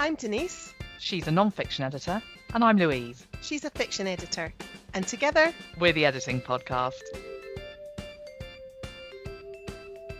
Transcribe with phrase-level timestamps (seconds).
[0.00, 0.72] I'm Denise.
[0.98, 2.22] She's a non fiction editor.
[2.54, 3.26] And I'm Louise.
[3.42, 4.50] She's a fiction editor.
[4.94, 7.02] And together, we're the Editing Podcast.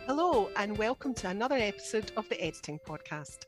[0.05, 3.45] Hello, and welcome to another episode of the Editing Podcast.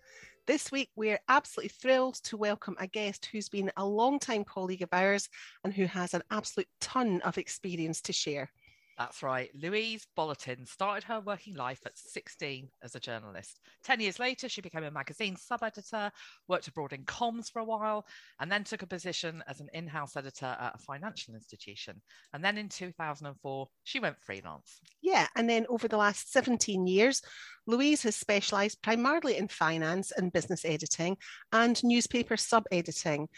[0.48, 4.90] This week, we're absolutely thrilled to welcome a guest who's been a long-time colleague of
[4.92, 5.30] ours
[5.64, 8.50] and who has an absolute ton of experience to share.
[8.98, 9.50] That's right.
[9.56, 13.60] Louise Bolotin started her working life at 16 as a journalist.
[13.84, 16.12] 10 years later, she became a magazine sub editor,
[16.48, 18.06] worked abroad in comms for a while,
[18.40, 22.02] and then took a position as an in house editor at a financial institution.
[22.34, 24.80] And then in 2004, she went freelance.
[25.02, 25.28] Yeah.
[25.36, 27.22] And then over the last 17 years,
[27.66, 31.18] Louise has specialised primarily in finance and business editing
[31.54, 33.30] and newspaper sub editing.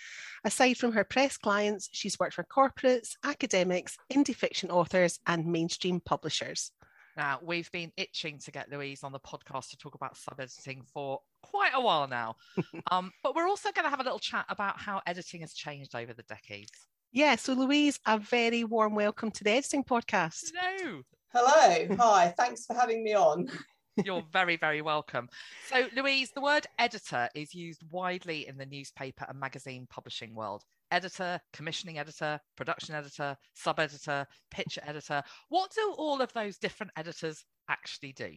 [0.43, 5.99] Aside from her press clients, she's worked for corporates, academics, indie fiction authors, and mainstream
[5.99, 6.71] publishers.
[7.17, 10.83] Now, we've been itching to get Louise on the podcast to talk about sub editing
[10.93, 12.35] for quite a while now.
[12.91, 15.95] um, but we're also going to have a little chat about how editing has changed
[15.95, 16.71] over the decades.
[17.13, 20.51] Yeah, so Louise, a very warm welcome to the Editing Podcast.
[20.53, 21.01] Hello.
[21.33, 21.95] Hello.
[21.97, 22.33] Hi.
[22.37, 23.47] Thanks for having me on.
[24.03, 25.29] You're very, very welcome.
[25.69, 30.63] So, Louise, the word editor is used widely in the newspaper and magazine publishing world.
[30.91, 35.23] Editor, commissioning editor, production editor, sub editor, picture editor.
[35.49, 38.31] What do all of those different editors actually do?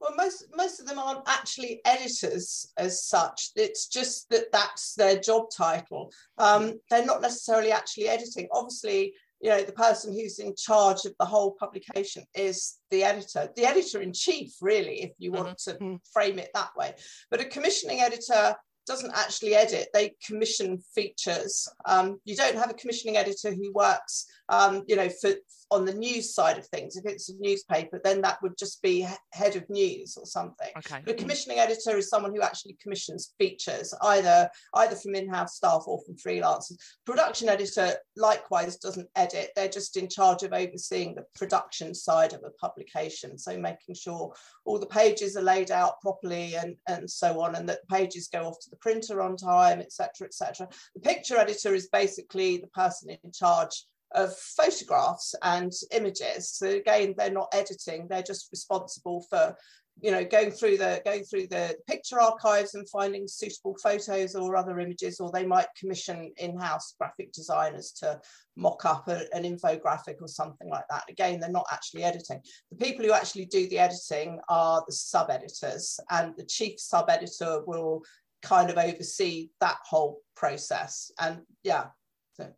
[0.00, 3.50] Well, most most of them aren't actually editors as such.
[3.56, 6.12] It's just that that's their job title.
[6.36, 8.48] Um, they're not necessarily actually editing.
[8.52, 13.50] Obviously, you know the person who's in charge of the whole publication is the editor
[13.56, 15.70] the editor in chief really if you want mm-hmm.
[15.70, 15.96] to mm-hmm.
[16.12, 16.94] frame it that way
[17.30, 18.54] but a commissioning editor
[18.86, 21.68] doesn't actually edit they commission features.
[21.84, 25.32] Um, you don't have a commissioning editor who works um, you know for
[25.70, 29.06] on the news side of things if it's a newspaper then that would just be
[29.32, 30.68] head of news or something.
[30.78, 31.00] Okay.
[31.04, 35.82] but a commissioning editor is someone who actually commissions features either either from in-house staff
[35.86, 36.76] or from freelancers.
[37.04, 39.50] Production editor likewise doesn't edit.
[39.56, 43.38] They're just in charge of overseeing the production side of a publication.
[43.38, 44.32] So making sure
[44.64, 48.28] all the pages are laid out properly and and so on and that the pages
[48.28, 52.66] go off to the printer on time etc etc the picture editor is basically the
[52.68, 56.50] person in charge of photographs and images.
[56.50, 59.56] So again, they're not editing; they're just responsible for,
[60.00, 64.56] you know, going through the going through the picture archives and finding suitable photos or
[64.56, 65.20] other images.
[65.20, 68.20] Or they might commission in-house graphic designers to
[68.56, 71.04] mock up a, an infographic or something like that.
[71.08, 72.40] Again, they're not actually editing.
[72.70, 77.10] The people who actually do the editing are the sub editors, and the chief sub
[77.10, 78.02] editor will
[78.42, 81.10] kind of oversee that whole process.
[81.18, 81.86] And yeah.
[82.34, 82.52] So.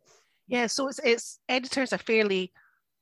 [0.47, 2.51] Yeah, so it's it's editors a fairly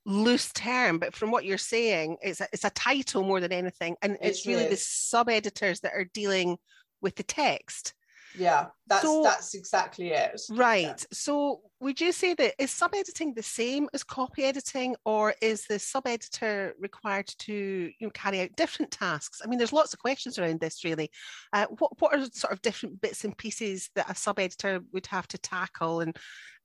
[0.06, 3.96] loose term, but from what you're saying, it's a, it's a title more than anything,
[4.02, 6.58] and it's, it's really the sub editors that are dealing
[7.02, 7.95] with the text
[8.38, 10.40] yeah that's so, that's exactly it.
[10.52, 10.96] Right yeah.
[11.12, 15.66] so would you say that is sub editing the same as copy editing or is
[15.66, 19.42] the sub editor required to you know carry out different tasks?
[19.44, 21.10] I mean there's lots of questions around this really.
[21.52, 25.08] Uh, what, what are sort of different bits and pieces that a sub editor would
[25.08, 26.02] have to tackle?
[26.02, 26.16] And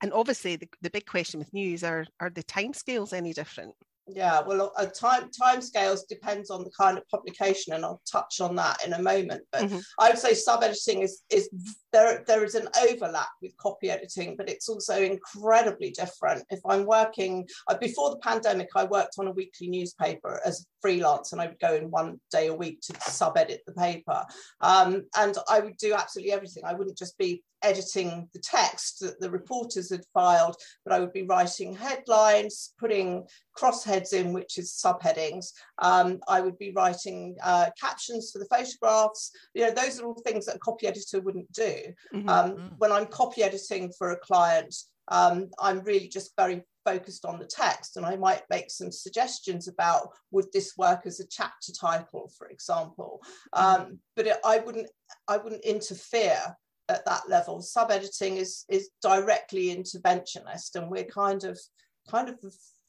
[0.03, 3.75] and obviously the, the big question with news are are the timescales any different
[4.15, 8.41] yeah, well, a time time scales depends on the kind of publication, and I'll touch
[8.41, 9.43] on that in a moment.
[9.53, 9.79] But mm-hmm.
[9.99, 11.49] I would say sub editing is is
[11.93, 12.25] there.
[12.27, 16.45] There is an overlap with copy editing, but it's also incredibly different.
[16.51, 20.65] If I'm working uh, before the pandemic, I worked on a weekly newspaper as a
[20.83, 24.25] freelance, and I would go in one day a week to sub edit the paper,
[24.61, 26.65] um, and I would do absolutely everything.
[26.65, 31.13] I wouldn't just be editing the text that the reporters had filed, but I would
[31.13, 33.25] be writing headlines, putting
[33.57, 35.53] crossheads in, which is subheadings.
[35.79, 39.33] Um, I would be writing uh, captions for the photographs.
[39.55, 41.77] You know, those are all things that a copy editor wouldn't do.
[42.15, 42.29] Mm-hmm.
[42.29, 42.71] Um, mm.
[42.79, 44.75] when I'm copy editing for a client,
[45.09, 49.69] um, I'm really just very focused on the text and I might make some suggestions
[49.69, 53.21] about would this work as a chapter title, for example.
[53.55, 53.83] Mm-hmm.
[53.83, 54.89] Um, but it, I wouldn't
[55.29, 56.41] I wouldn't interfere
[56.89, 57.61] at that level.
[57.63, 61.59] Sub editing is is directly interventionist, and we're kind of
[62.09, 62.39] kind of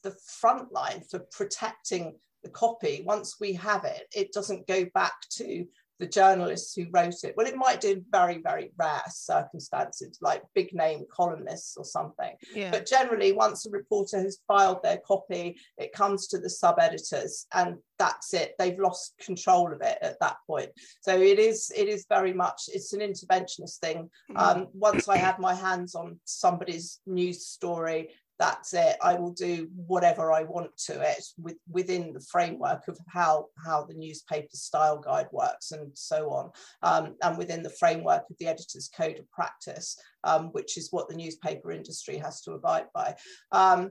[0.02, 3.02] the, front line for protecting the copy.
[3.06, 5.66] Once we have it, it doesn't go back to
[6.02, 7.34] the journalists who wrote it.
[7.36, 12.34] Well, it might do in very, very rare circumstances, like big name columnists or something.
[12.52, 12.72] Yeah.
[12.72, 17.46] But generally, once a reporter has filed their copy, it comes to the sub editors,
[17.54, 18.54] and that's it.
[18.58, 20.70] They've lost control of it at that point.
[21.02, 24.10] So it is, it is very much, it's an interventionist thing.
[24.28, 24.36] Mm-hmm.
[24.38, 28.08] Um, once I have my hands on somebody's news story,
[28.38, 28.96] that's it.
[29.02, 33.84] I will do whatever i want to it with, within the framework of how how
[33.84, 36.50] the newspaper style guide works and so on
[36.82, 41.08] um, and within the framework of the editor's code of practice um, which is what
[41.08, 43.14] the newspaper industry has to abide by.
[43.50, 43.90] Um,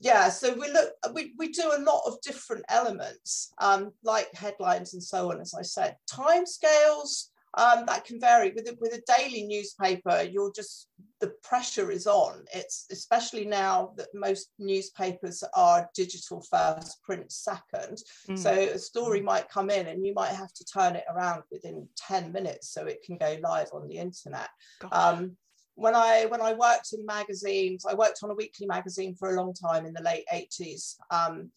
[0.00, 4.92] yeah so we look we, we do a lot of different elements um, like headlines
[4.92, 5.96] and so on as i said.
[6.10, 10.88] Timescales um, that can vary with a, with a daily newspaper you're just
[11.20, 17.98] the pressure is on it's especially now that most newspapers are digital first print second
[18.28, 18.38] mm.
[18.38, 19.24] so a story mm.
[19.24, 22.86] might come in and you might have to turn it around within 10 minutes so
[22.86, 24.48] it can go live on the internet
[24.92, 25.36] um,
[25.76, 29.36] when I when I worked in magazines, I worked on a weekly magazine for a
[29.36, 30.94] long time in the late 80s.
[31.10, 31.50] Um,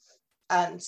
[0.50, 0.82] and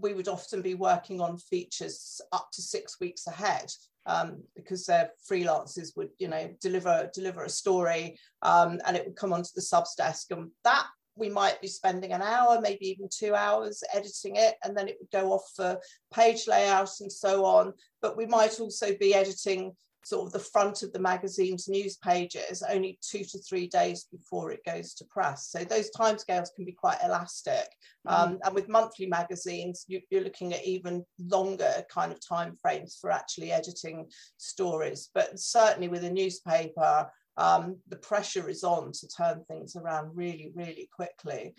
[0.00, 3.70] we would often be working on features up to six weeks ahead
[4.06, 9.16] um, because their freelancers would, you know, deliver deliver a story um, and it would
[9.16, 10.30] come onto the subs desk.
[10.30, 14.76] And that we might be spending an hour, maybe even two hours editing it, and
[14.76, 15.78] then it would go off for
[16.12, 17.72] page layout and so on.
[18.00, 19.72] But we might also be editing
[20.04, 24.50] sort of the front of the magazine's news pages only two to three days before
[24.50, 25.48] it goes to press.
[25.48, 27.68] So those timescales can be quite elastic.
[28.06, 28.12] Mm.
[28.12, 32.98] Um, and with monthly magazines, you, are looking at even longer kind of time frames
[33.00, 34.06] for actually editing
[34.38, 35.10] stories.
[35.14, 40.52] But certainly with a newspaper, um, the pressure is on to turn things around really,
[40.54, 41.54] really quickly.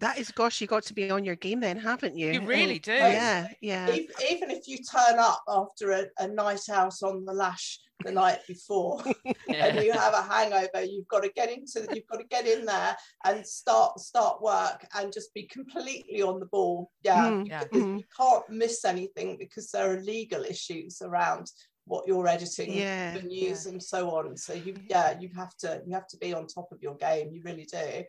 [0.00, 2.32] That is, gosh, you got to be on your game then, haven't you?
[2.32, 2.92] You really do.
[2.92, 3.90] Yeah, yeah.
[3.90, 8.10] Even, even if you turn up after a, a, night out on the lash the
[8.10, 9.02] night before
[9.46, 9.66] yeah.
[9.66, 12.64] and you have a hangover, you've got to get into, you've got to get in
[12.64, 16.90] there and start start work and just be completely on the ball.
[17.02, 17.64] Yeah, mm, yeah.
[17.64, 17.98] Mm.
[17.98, 21.50] you can't miss anything because there are legal issues around
[21.84, 23.72] what you're editing yeah, the news yeah.
[23.72, 26.68] and so on so you yeah you have to you have to be on top
[26.70, 28.04] of your game you really do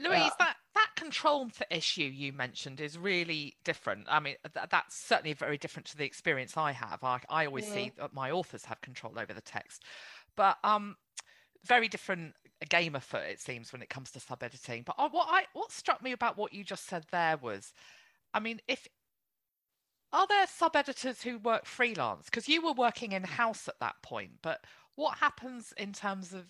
[0.00, 0.30] louise yeah.
[0.38, 0.56] that that
[0.98, 4.06] control for issue you mentioned is really different.
[4.08, 7.02] I mean th- that's certainly very different to the experience i have.
[7.02, 9.84] I, I always see that my authors have control over the text.
[10.36, 10.96] But um
[11.64, 12.34] very different
[12.68, 15.44] game of foot it seems when it comes to sub editing but uh, what i
[15.52, 17.72] what struck me about what you just said there was
[18.34, 18.86] I mean, if
[20.12, 22.26] are there sub editors who work freelance?
[22.26, 24.64] Because you were working in house at that point, but
[24.94, 26.46] what happens in terms of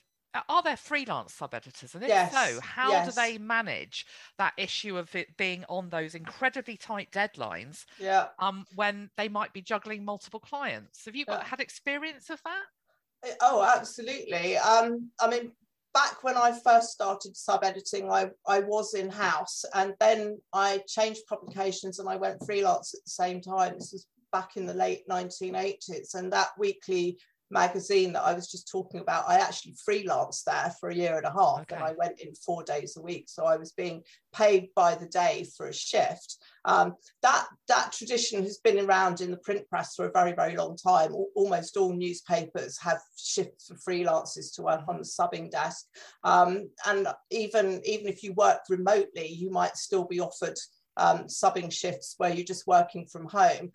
[0.49, 1.95] are there freelance sub editors?
[1.95, 3.07] And if yes, so, how yes.
[3.09, 7.85] do they manage that issue of it being on those incredibly tight deadlines?
[7.99, 8.27] Yeah.
[8.39, 11.05] Um, when they might be juggling multiple clients.
[11.07, 11.45] Have you yeah.
[11.45, 13.37] had experience of that?
[13.41, 14.57] Oh, absolutely.
[14.59, 15.53] Um, I mean,
[15.95, 20.83] back when I first started sub editing, I, I was in house and then I
[20.87, 23.75] changed publications and I went freelance at the same time.
[23.75, 26.15] This was back in the late 1980s.
[26.15, 27.19] And that weekly
[27.51, 31.27] magazine that I was just talking about, I actually freelanced there for a year and
[31.27, 31.77] a half okay.
[31.77, 33.25] and I went in four days a week.
[33.29, 34.03] So I was being
[34.35, 36.37] paid by the day for a shift.
[36.65, 40.57] Um, that, that tradition has been around in the print press for a very, very
[40.57, 41.15] long time.
[41.35, 45.87] Almost all newspapers have shifts for freelancers to work on the subbing desk.
[46.25, 50.59] Um, and even, even if you work remotely, you might still be offered
[50.99, 53.71] um, subbing shifts where you're just working from home.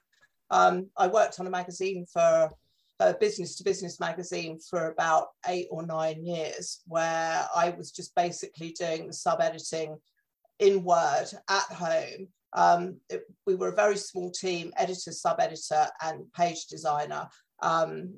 [0.51, 2.49] Um, I worked on a magazine for
[2.99, 8.15] a business to business magazine for about eight or nine years, where I was just
[8.15, 9.97] basically doing the sub editing
[10.59, 12.27] in Word at home.
[12.53, 17.27] Um, it, we were a very small team editor, sub editor, and page designer.
[17.61, 18.15] Um,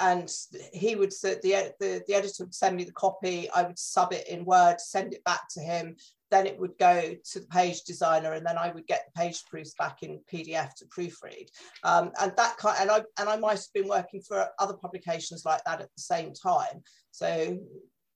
[0.00, 0.32] and
[0.72, 4.26] he would the, the the editor would send me the copy i would sub it
[4.28, 5.96] in word send it back to him
[6.30, 9.44] then it would go to the page designer and then I would get the page
[9.46, 11.48] proofs back in PDF to proofread.
[11.84, 15.44] Um, and that kind and I and I might have been working for other publications
[15.44, 16.82] like that at the same time.
[17.10, 17.58] So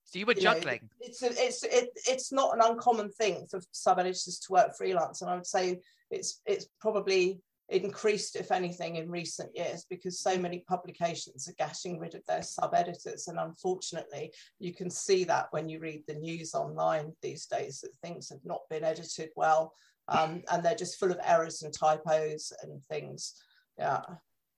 [0.04, 0.80] so you were you juggling.
[0.82, 4.76] Know, it's a, it's it, it's not an uncommon thing for sub editors to work
[4.76, 5.80] freelance, and I would say
[6.10, 11.98] it's it's probably increased, if anything, in recent years because so many publications are getting
[11.98, 13.28] rid of their sub editors.
[13.28, 17.94] And unfortunately, you can see that when you read the news online these days that
[18.02, 19.72] things have not been edited well
[20.08, 23.34] um, and they're just full of errors and typos and things.
[23.78, 24.02] Yeah.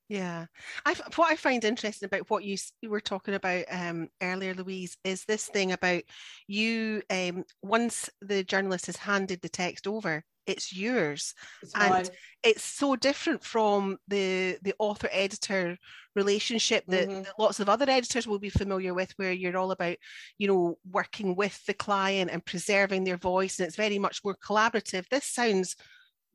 [0.08, 0.46] Yeah,
[0.84, 4.96] I what I find interesting about what you, you were talking about um, earlier, Louise,
[5.02, 6.02] is this thing about
[6.46, 7.02] you.
[7.10, 12.06] Um, once the journalist has handed the text over, it's yours it's and mine.
[12.42, 15.76] it's so different from the the author editor
[16.14, 17.22] relationship that, mm-hmm.
[17.22, 19.96] that, lots of other editors will be familiar with where you're all about
[20.38, 24.36] you know working with the client and preserving their voice and it's very much more
[24.36, 25.76] collaborative this sounds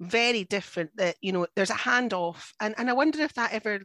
[0.02, 3.80] very different that you know there's a handoff and and i wonder if that ever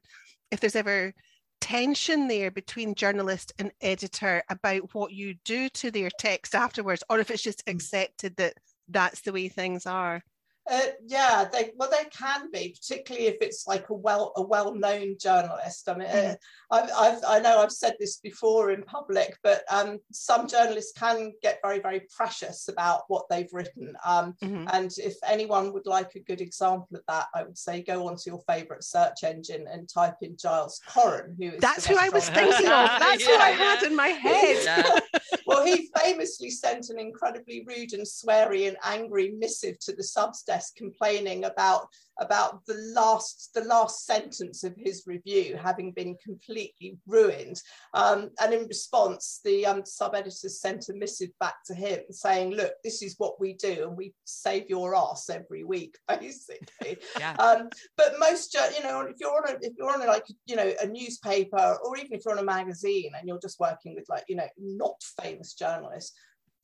[0.50, 1.12] if there's ever
[1.61, 7.18] tension there between journalist and editor about what you do to their text afterwards, or
[7.18, 7.73] if it's just mm.
[7.73, 8.54] accepted that
[8.88, 10.23] that's the way things are?
[10.68, 14.75] Uh, yeah, they well they can be, particularly if it's like a well a well
[14.75, 15.88] known journalist.
[15.88, 16.32] I mean, mm-hmm.
[16.70, 20.99] uh, I've, I've, i know I've said this before in public, but um, some journalists
[20.99, 23.94] can get very very precious about what they've written.
[24.04, 24.66] Um, mm-hmm.
[24.73, 28.30] And if anyone would like a good example of that, I would say go onto
[28.30, 32.28] your favourite search engine and type in Giles Coren, who is that's who I was
[32.28, 32.88] thinking of.
[32.99, 34.62] That's yeah, who I had in my head.
[34.64, 35.00] Yeah.
[35.56, 40.42] well, he famously sent an incredibly rude and sweary and angry missive to the subs
[40.42, 46.98] desk complaining about about the last the last sentence of his review having been completely
[47.06, 47.60] ruined
[47.94, 52.72] um, and in response the um, sub-editors sent a missive back to him saying look
[52.82, 57.34] this is what we do and we save your ass every week basically yeah.
[57.34, 60.56] um, but most you know if you're on a if you're on a, like you
[60.56, 64.06] know a newspaper or even if you're on a magazine and you're just working with
[64.08, 66.12] like you know not famous journalists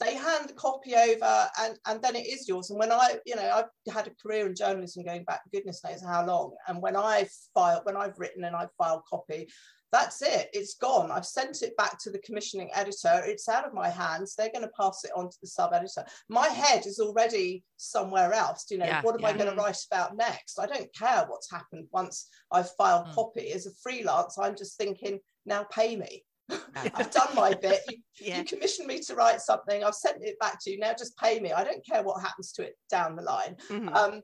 [0.02, 2.70] they hand the copy over and, and then it is yours.
[2.70, 6.02] And when I, you know, I've had a career in journalism going back goodness knows
[6.02, 6.54] how long.
[6.66, 9.48] And when I file, when I've written and I've filed copy,
[9.92, 10.48] that's it.
[10.54, 11.10] It's gone.
[11.10, 13.22] I've sent it back to the commissioning editor.
[13.26, 14.34] It's out of my hands.
[14.34, 16.04] They're going to pass it on to the sub editor.
[16.30, 18.64] My head is already somewhere else.
[18.70, 19.28] You know, yeah, what am yeah.
[19.28, 20.58] I going to write about next?
[20.58, 23.14] I don't care what's happened once I've filed mm.
[23.14, 23.52] copy.
[23.52, 26.24] As a freelance, I'm just thinking, now pay me.
[26.50, 27.80] I've done my bit.
[27.88, 28.38] You, yeah.
[28.38, 29.84] you commissioned me to write something.
[29.84, 30.78] I've sent it back to you.
[30.78, 31.52] Now just pay me.
[31.52, 33.56] I don't care what happens to it down the line.
[33.70, 33.88] Mm-hmm.
[33.88, 34.22] Um,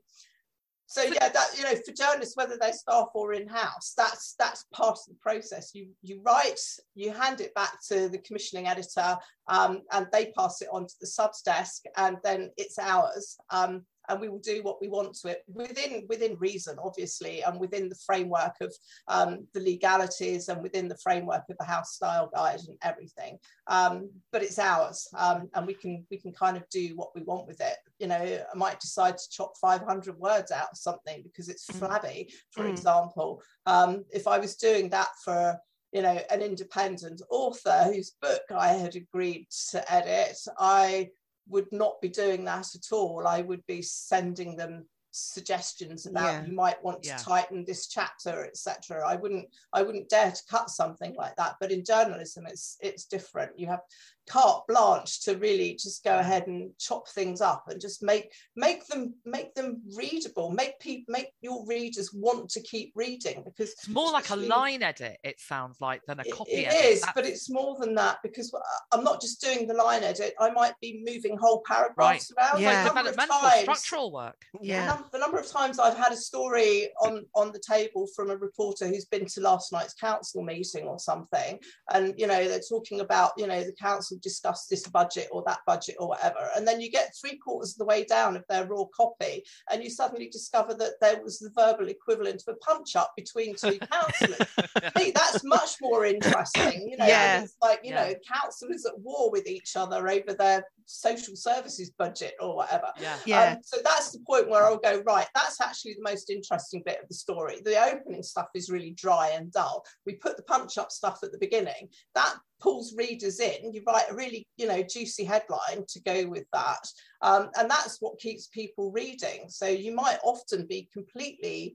[0.91, 4.97] so yeah, that you know, for journalists, whether they're staff or in-house, that's that's part
[4.97, 5.73] of the process.
[5.75, 6.61] You you write,
[6.95, 10.95] you hand it back to the commissioning editor, um, and they pass it on to
[10.99, 13.37] the subs desk, and then it's ours.
[13.51, 17.59] Um, and we will do what we want to it within within reason, obviously, and
[17.59, 18.75] within the framework of
[19.09, 23.39] um, the legalities and within the framework of the house style guide and everything.
[23.67, 27.23] Um, but it's ours, um, and we can we can kind of do what we
[27.23, 27.77] want with it.
[27.99, 31.79] You know, I might decide to chop 500 words out of something because it's mm.
[31.79, 32.71] flabby, for mm.
[32.71, 33.43] example.
[33.67, 35.57] Um, if I was doing that for
[35.93, 41.11] you know an independent author whose book I had agreed to edit, I
[41.49, 43.27] would not be doing that at all.
[43.27, 46.47] I would be sending them suggestions about yeah.
[46.47, 47.17] you might want to yeah.
[47.17, 51.73] tighten this chapter etc i wouldn't i wouldn't dare to cut something like that but
[51.73, 53.81] in journalism it's it's different you have
[54.29, 58.87] carte blanche to really just go ahead and chop things up and just make make
[58.87, 63.89] them make them readable make people make your readers want to keep reading because it's
[63.89, 66.85] more like a line edit it sounds like than a copy it, it edit.
[66.85, 70.35] is but it's more than that because uh, i'm not just doing the line edit
[70.41, 72.53] i might be moving whole paragraphs right.
[72.53, 72.91] around yeah.
[72.95, 77.25] Like times, structural work yeah the, the number of times i've had a story on
[77.35, 81.59] on the table from a reporter who's been to last night's council meeting or something
[81.93, 85.61] and you know they're talking about you know the council discuss this budget or that
[85.67, 86.51] budget or whatever.
[86.57, 89.83] And then you get three quarters of the way down of their raw copy, and
[89.83, 93.79] you suddenly discover that there was the verbal equivalent of a punch up between two
[93.93, 94.49] councillors.
[94.97, 96.89] See, that's much more interesting.
[96.89, 97.43] You know, yeah.
[97.43, 98.09] it's like, you yeah.
[98.09, 102.89] know, councillors at war with each other over their social services budget or whatever.
[103.01, 103.17] Yeah.
[103.27, 103.53] yeah.
[103.53, 107.01] Um, so that's the point where I'll go, right, that's actually the most interesting bit
[107.03, 107.57] of the story.
[107.63, 109.85] The opening stuff is really dry and dull.
[110.07, 111.89] We put the punch up stuff at the beginning.
[112.15, 113.73] That pulls readers in.
[113.73, 116.87] You write a really, you know, juicy headline to go with that.
[117.23, 119.47] Um, and that's what keeps people reading.
[119.49, 121.75] So you might often be completely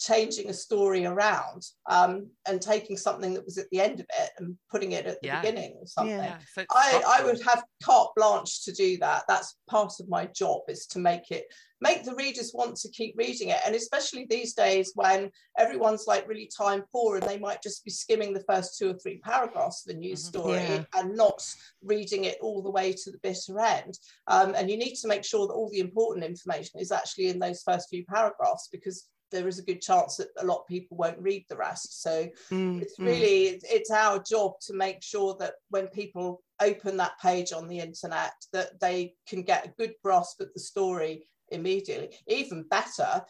[0.00, 4.30] changing a story around um, and taking something that was at the end of it
[4.38, 5.40] and putting it at the yeah.
[5.40, 6.16] beginning or something.
[6.16, 6.38] Yeah.
[6.52, 9.24] So I, I would have carte blanche to do that.
[9.28, 11.44] That's part of my job is to make it
[11.84, 13.60] make the readers want to keep reading it.
[13.66, 17.90] And especially these days when everyone's like really time poor and they might just be
[17.90, 20.38] skimming the first two or three paragraphs of the news mm-hmm.
[20.38, 20.84] story yeah.
[20.96, 21.46] and not
[21.82, 23.98] reading it all the way to the bitter end.
[24.28, 27.38] Um, and you need to make sure that all the important information is actually in
[27.38, 30.96] those first few paragraphs because there is a good chance that a lot of people
[30.96, 32.02] won't read the rest.
[32.02, 33.06] So mm, it's mm.
[33.06, 33.60] really mm.
[33.64, 38.32] it's our job to make sure that when people open that page on the internet,
[38.52, 42.16] that they can get a good grasp of the story immediately.
[42.28, 43.22] Even better,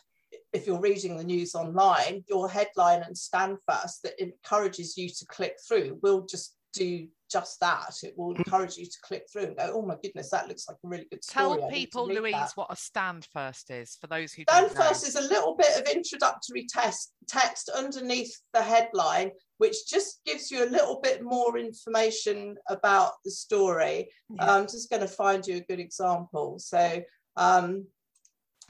[0.53, 5.27] if you're reading the news online, your headline and stand first that encourages you to
[5.27, 7.95] click through will just do just that.
[8.03, 10.77] It will encourage you to click through and go, oh my goodness, that looks like
[10.85, 11.59] a really good story.
[11.59, 12.53] Tell people, Louise, that.
[12.55, 15.93] what a stand first is for those who stand first is a little bit of
[15.93, 22.57] introductory test, text underneath the headline, which just gives you a little bit more information
[22.69, 24.09] about the story.
[24.31, 24.55] Yeah.
[24.55, 26.59] I'm just going to find you a good example.
[26.59, 27.03] So,
[27.37, 27.87] um,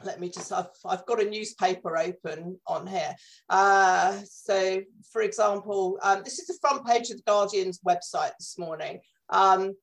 [0.02, 3.14] let me just I've, I've got a newspaper open on here.
[3.48, 4.82] Uh, so
[5.12, 9.00] for example um, this is the front page of the guardian's website this morning.
[9.30, 9.74] Um,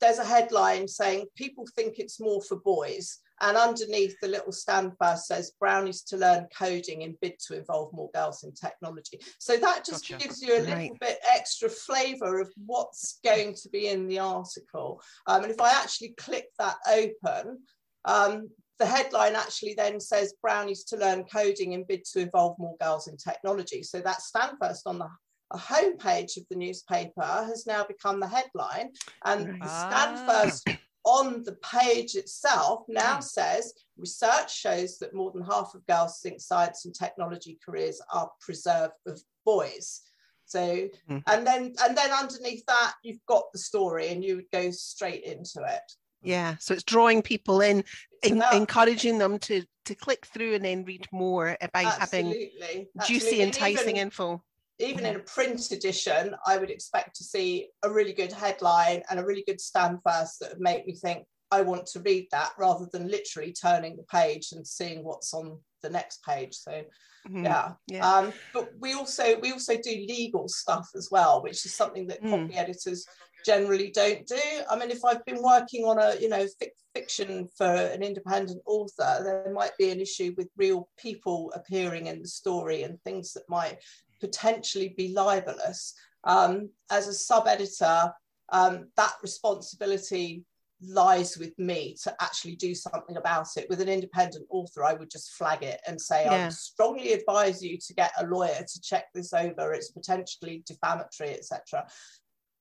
[0.00, 3.18] there's a headline saying people think it's more for boys.
[3.40, 8.10] And underneath the little standfirst says brownies to learn coding in bid to involve more
[8.14, 9.20] girls in technology.
[9.38, 10.26] So that just gotcha.
[10.26, 11.00] gives you a little right.
[11.00, 15.02] bit extra flavor of what's going to be in the article.
[15.26, 17.58] Um, and if i actually click that open
[18.06, 18.48] um,
[18.78, 23.08] the headline actually then says brownies to learn coding in bid to involve more girls
[23.08, 23.82] in technology.
[23.82, 25.08] So that standfirst on the
[25.54, 28.90] homepage of the newspaper has now become the headline,
[29.24, 29.88] and ah.
[29.88, 30.68] standfirst
[31.04, 36.40] on the page itself now says research shows that more than half of girls think
[36.40, 40.02] science and technology careers are preserved of boys.
[40.46, 41.22] So, mm.
[41.26, 45.24] and then and then underneath that, you've got the story, and you would go straight
[45.24, 45.92] into it.
[46.26, 47.84] Yeah, so it's drawing people in,
[48.22, 52.50] in encouraging them to to click through and then read more about Absolutely.
[52.60, 53.42] having juicy, Absolutely.
[53.42, 54.42] enticing even, info.
[54.80, 55.10] Even yeah.
[55.10, 59.24] in a print edition, I would expect to see a really good headline and a
[59.24, 63.08] really good standfirst that would make me think I want to read that rather than
[63.08, 66.54] literally turning the page and seeing what's on the next page.
[66.54, 67.44] So mm-hmm.
[67.44, 67.72] yeah.
[67.86, 68.10] yeah.
[68.10, 72.22] Um, but we also we also do legal stuff as well, which is something that
[72.22, 72.30] mm.
[72.30, 73.06] copy editors
[73.46, 74.40] generally don't do.
[74.68, 78.60] I mean, if I've been working on a, you know, fic- fiction for an independent
[78.66, 83.32] author, there might be an issue with real people appearing in the story and things
[83.34, 83.78] that might
[84.20, 85.94] potentially be libelous.
[86.24, 88.12] Um, as a sub editor,
[88.50, 90.42] um, that responsibility
[90.82, 93.66] lies with me to actually do something about it.
[93.70, 96.46] With an independent author, I would just flag it and say, yeah.
[96.46, 99.72] I strongly advise you to get a lawyer to check this over.
[99.72, 101.86] It's potentially defamatory, etc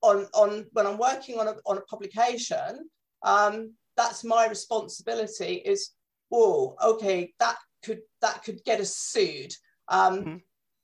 [0.10, 2.72] on, on when I'm working on a, on a publication,
[3.24, 5.92] um, that's my responsibility is,
[6.32, 9.54] oh, okay, that could that could get us sued.
[9.88, 10.38] Um, mm-hmm.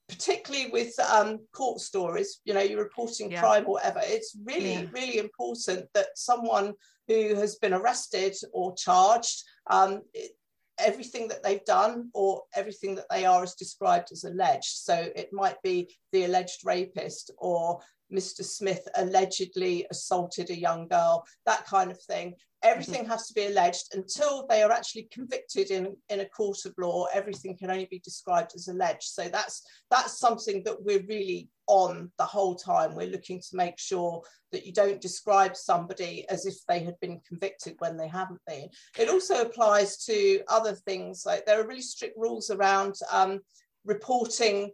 [0.07, 3.39] Particularly with um, court stories, you know, you're reporting yeah.
[3.39, 4.01] crime or whatever.
[4.03, 4.85] It's really, yeah.
[4.91, 6.73] really important that someone
[7.07, 9.37] who has been arrested or charged,
[9.69, 10.31] um, it,
[10.77, 14.73] everything that they've done or everything that they are is described as alleged.
[14.87, 15.77] So it might be
[16.11, 17.79] the alleged rapist or
[18.11, 18.43] Mr.
[18.43, 22.33] Smith allegedly assaulted a young girl, that kind of thing.
[22.63, 26.75] Everything has to be alleged until they are actually convicted in, in a court of
[26.77, 27.07] law.
[27.11, 29.03] Everything can only be described as alleged.
[29.03, 32.93] So that's that's something that we're really on the whole time.
[32.93, 34.21] We're looking to make sure
[34.51, 38.69] that you don't describe somebody as if they had been convicted when they haven't been.
[38.99, 41.23] It also applies to other things.
[41.25, 43.39] Like there are really strict rules around um,
[43.85, 44.71] reporting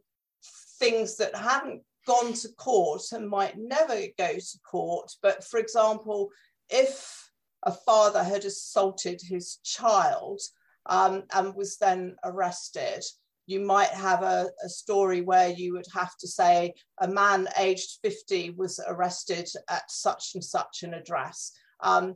[0.79, 5.11] things that haven't gone to court and might never go to court.
[5.21, 6.29] But for example,
[6.69, 7.29] if
[7.63, 10.39] a father had assaulted his child
[10.85, 13.03] um, and was then arrested,
[13.45, 17.99] you might have a, a, story where you would have to say a man aged
[18.03, 21.53] 50 was arrested at such and such an address.
[21.81, 22.15] Um,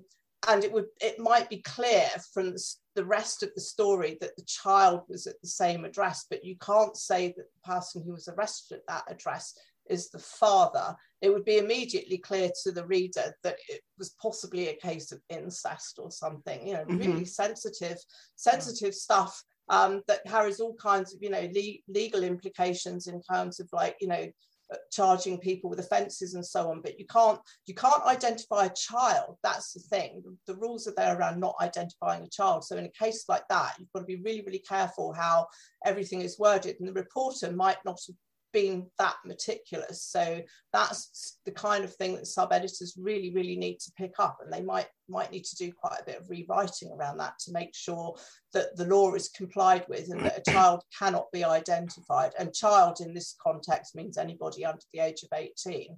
[0.49, 4.36] and it would it might be clear from the, the, rest of the story that
[4.36, 8.12] the child was at the same address, but you can't say that the person who
[8.12, 9.54] was arrested at that address
[9.91, 14.69] is the father, it would be immediately clear to the reader that it was possibly
[14.69, 16.97] a case of incest or something, you know, mm-hmm.
[16.97, 17.97] really sensitive,
[18.36, 23.60] sensitive stuff um, that carries all kinds of, you know, le- legal implications in terms
[23.60, 24.27] of like, you know,
[24.71, 28.73] uh, charging people with offences and so on but you can't you can't identify a
[28.73, 32.77] child that's the thing the, the, rules are there around not identifying a child so
[32.77, 35.45] in a case like that you've got to be really really careful how
[35.86, 38.15] everything is worded and the reporter might not have
[38.51, 40.03] been that meticulous.
[40.03, 40.41] So
[40.73, 44.51] that's the kind of thing that sub editors really, really need to pick up, and
[44.51, 47.75] they might might need to do quite a bit of rewriting around that to make
[47.75, 48.15] sure
[48.53, 52.31] that the law is complied with and that a child cannot be identified.
[52.39, 55.97] And child in this context means anybody under the age of 18.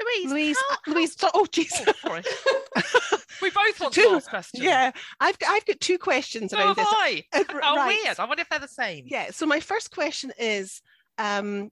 [0.00, 1.30] Louise, Louise, how, Louise, how...
[1.34, 1.72] oh jeez.
[2.04, 4.62] Oh, we both want two, to ask questions.
[4.62, 6.86] Yeah, I've I've got two questions so around this.
[6.88, 7.24] I.
[7.32, 7.98] Uh, oh, right.
[8.04, 8.20] weird.
[8.20, 9.04] I wonder if they're the same.
[9.08, 9.30] Yeah.
[9.30, 10.80] So my first question is,
[11.18, 11.70] um,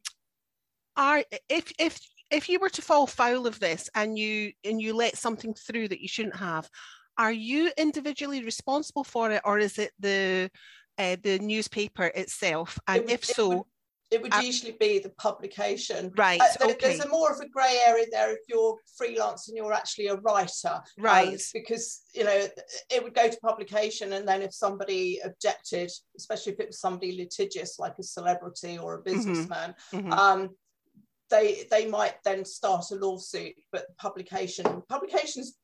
[0.97, 1.99] are if if
[2.31, 5.89] if you were to fall foul of this and you and you let something through
[5.89, 6.69] that you shouldn't have,
[7.19, 10.51] are you individually responsible for it, or is it the
[10.99, 12.79] uh, the newspaper itself?
[12.89, 13.67] And would, if so,
[14.11, 16.13] it would, uh, usually be the publication.
[16.17, 16.41] Right.
[16.41, 16.89] Uh, there, okay.
[16.89, 20.17] There's a more of a grey area there if you're freelance and you're actually a
[20.17, 20.75] writer.
[20.75, 21.29] Um, right.
[21.29, 22.47] Um, because, you know,
[22.91, 27.17] it would go to publication and then if somebody objected, especially if it was somebody
[27.17, 29.13] litigious like a celebrity or a mm-hmm.
[29.13, 30.13] businessman, mm-hmm.
[30.13, 30.51] um,
[31.29, 35.57] they they might then start a lawsuit, but publication publications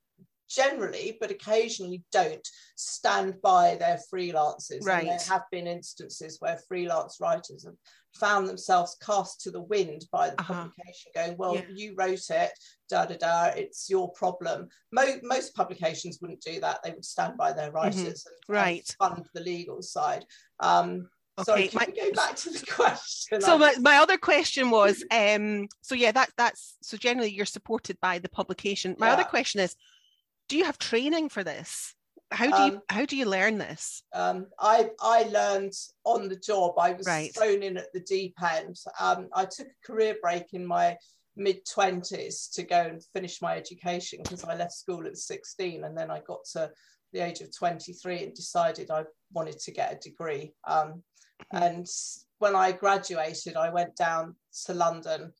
[0.50, 4.84] generally, but occasionally don't stand by their freelancers.
[4.84, 5.00] Right.
[5.00, 7.76] And there have been instances where freelance writers have
[8.14, 10.54] found themselves cast to the wind by the Uh-huh.
[10.54, 11.64] publication, going, "Well, Yeah.
[11.74, 12.52] you wrote it,
[12.88, 13.44] da da da.
[13.56, 17.96] It's your problem." Mo- most publications wouldn't do that; they would stand by their writers
[17.98, 18.52] and, and Mm-hmm.
[18.52, 18.96] Right.
[18.98, 20.26] fund the legal side.
[20.60, 21.10] Um,
[21.46, 23.40] Sorry, Okay, can my- we go back to the question?
[23.40, 27.98] so my, my other question was um so yeah that that's so generally you're supported
[28.00, 29.74] by the publication my other question is
[30.50, 31.94] do you have training for this
[32.32, 36.36] how do you Um, how do you learn this um, I I learned on the
[36.36, 36.78] job.
[36.78, 37.34] I was Right.
[37.34, 38.76] thrown in at the deep end.
[38.98, 40.96] Um, I took a career break in my
[41.36, 45.96] mid twenties to go and finish my education because I left school at sixteen, and
[45.96, 46.70] then I got to
[47.12, 50.54] the age of twenty three and decided I wanted to get a degree.
[50.64, 51.02] Um,
[51.52, 51.62] Mhm.
[51.62, 51.86] and
[52.38, 55.32] when I graduated, I went down to London.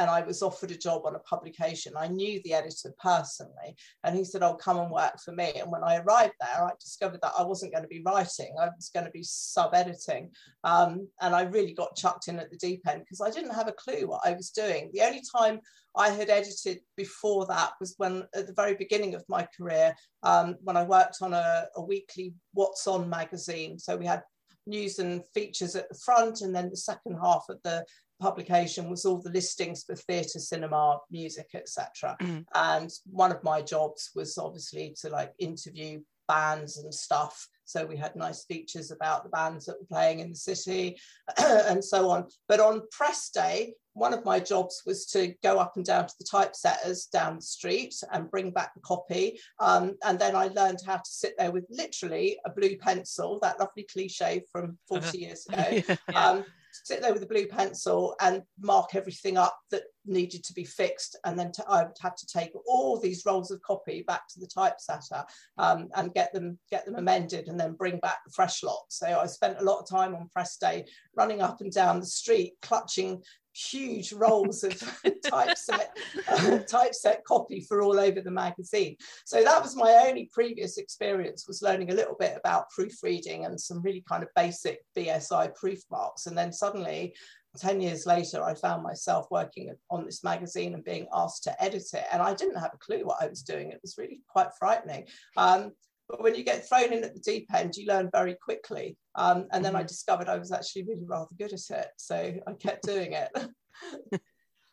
[0.00, 1.92] And I was offered a job on a publication.
[1.94, 5.70] I knew the editor personally, and he said, "Oh, come and work for me." And
[5.70, 8.90] when I arrived there, I discovered that I wasn't going to be writing; I was
[8.94, 10.30] going to be sub-editing.
[10.64, 13.68] Um, and I really got chucked in at the deep end because I didn't have
[13.68, 14.90] a clue what I was doing.
[14.94, 15.60] The only time
[15.94, 20.56] I had edited before that was when, at the very beginning of my career, um,
[20.62, 23.78] when I worked on a, a weekly What's On magazine.
[23.78, 24.22] So we had
[24.66, 27.84] news and features at the front, and then the second half of the
[28.20, 32.16] publication was all the listings for theatre, cinema, music, etc.
[32.20, 32.44] Mm.
[32.54, 37.48] And one of my jobs was obviously to like interview bands and stuff.
[37.64, 40.96] So we had nice features about the bands that were playing in the city
[41.38, 42.26] and so on.
[42.48, 46.14] But on press day, one of my jobs was to go up and down to
[46.18, 49.40] the typesetters down the street and bring back the copy.
[49.58, 53.58] Um, and then I learned how to sit there with literally a blue pencil, that
[53.58, 55.64] lovely cliche from 40 years ago.
[55.70, 55.96] Yeah.
[56.10, 56.30] Yeah.
[56.30, 56.44] Um,
[56.84, 61.18] sit there with a blue pencil and mark everything up that needed to be fixed.
[61.24, 64.46] And then I would have to take all these rolls of copy back to the
[64.46, 65.24] typesetter
[65.58, 68.84] um, and get them get them amended and then bring back the fresh lot.
[68.88, 70.86] So I spent a lot of time on press day
[71.16, 74.72] running up and down the street, clutching huge rolls of
[75.24, 75.88] typeset
[76.68, 78.96] typeset copy for all over the magazine.
[79.24, 83.60] So that was my only previous experience was learning a little bit about proofreading and
[83.60, 86.26] some really kind of basic BSI proof marks.
[86.26, 87.14] And then suddenly
[87.58, 91.84] 10 years later, I found myself working on this magazine and being asked to edit
[91.92, 92.04] it.
[92.12, 93.70] And I didn't have a clue what I was doing.
[93.70, 95.06] It was really quite frightening.
[95.36, 95.72] Um,
[96.08, 98.96] but when you get thrown in at the deep end, you learn very quickly.
[99.14, 99.88] Um, and then I Mhm.
[99.88, 101.88] discovered I was actually really rather good at it.
[101.96, 103.30] So I kept doing it.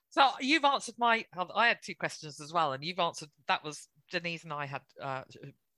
[0.09, 1.25] So you've answered my.
[1.53, 3.29] I had two questions as well, and you've answered.
[3.47, 5.21] That was Denise and I had uh,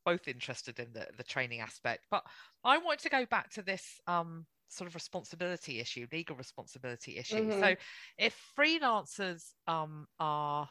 [0.06, 2.24] both interested in the the training aspect, but
[2.64, 7.50] I want to go back to this um, sort of responsibility issue, legal responsibility issue.
[7.50, 7.60] Mhm.
[7.60, 7.76] So
[8.18, 10.70] if freelancers um, are,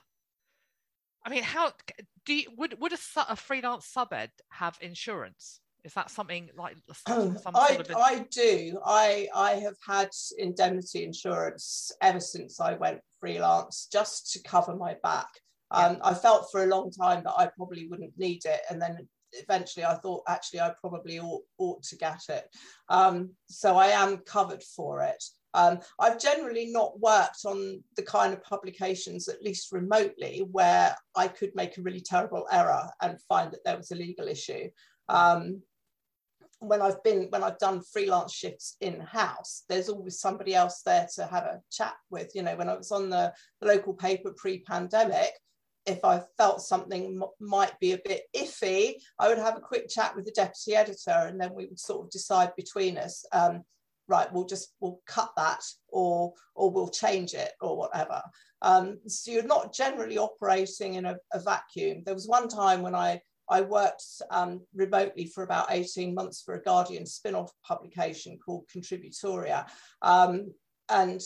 [1.25, 1.73] I mean, how
[2.25, 5.61] do you, would would a, a freelance sub ed have insurance?
[5.85, 7.97] Is that something like some, some I, sort of?
[7.97, 8.81] I do.
[8.85, 14.97] I I have had indemnity insurance ever since I went freelance, just to cover my
[15.03, 15.29] back.
[15.71, 19.07] Um, I felt for a long time that I probably wouldn't need it, and then
[19.33, 22.45] eventually I thought actually I probably ought, ought to get it.
[22.89, 25.23] Um, so I am covered for it.
[25.55, 31.29] Um, I've generally not worked on the kind of publications, at least remotely, where I
[31.29, 34.69] could make a really terrible error and find that there was a legal issue.
[35.09, 35.63] Um,
[36.61, 41.07] when I've been when I've done freelance shifts in house, there's always somebody else there
[41.15, 42.35] to have a chat with.
[42.35, 45.31] You know, when I was on the, the local paper pre-pandemic,
[45.89, 49.89] if I felt something m- might be a bit iffy, I would have a quick
[49.89, 53.25] chat with the deputy editor, and then we would sort of decide between us.
[53.33, 53.65] Um,
[54.07, 58.23] right, we'll just we'll cut that, or or we'll change it, or whatever.
[58.63, 62.03] Um, so you're not generally operating in a, a vacuum.
[62.05, 66.55] There was one time when I I worked um, remotely for about 18 months for
[66.55, 69.67] a Guardian spin off publication called Contributoria.
[70.03, 70.53] Um,
[70.91, 71.21] and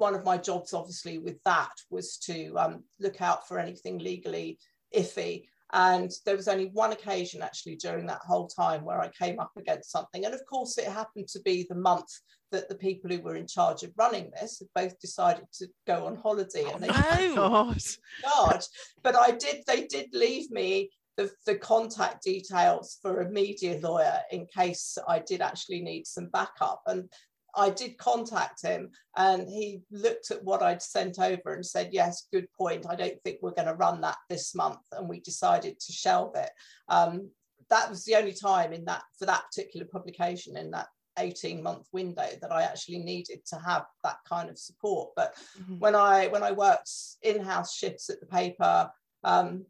[0.00, 4.58] one of my jobs, obviously, with that was to um, look out for anything legally
[4.96, 5.44] iffy.
[5.72, 9.52] And there was only one occasion actually during that whole time where I came up
[9.56, 10.24] against something.
[10.24, 12.10] And of course, it happened to be the month
[12.50, 16.06] that the people who were in charge of running this had both decided to go
[16.06, 16.64] on holiday.
[16.66, 17.34] Oh, and they no.
[17.36, 17.82] God.
[18.22, 18.64] charge.
[19.04, 24.20] But I did, they did leave me the, the contact details for a media lawyer
[24.32, 26.82] in case I did actually need some backup.
[26.86, 27.08] And
[27.54, 32.26] I did contact him and he looked at what I'd sent over and said, Yes,
[32.32, 32.86] good point.
[32.88, 34.80] I don't think we're going to run that this month.
[34.92, 36.50] And we decided to shelve it.
[36.88, 37.30] Um,
[37.68, 41.86] that was the only time in that for that particular publication in that 18 month
[41.92, 45.10] window that I actually needed to have that kind of support.
[45.16, 45.78] But Mhm.
[45.78, 46.90] when I when I worked
[47.22, 48.90] in-house shifts at the paper,
[49.24, 49.66] um,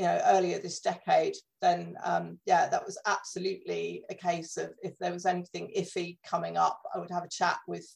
[0.00, 4.96] you know earlier this decade, then um, yeah, that was absolutely a case of if
[4.98, 7.86] there was anything iffy coming up, I would have a chat with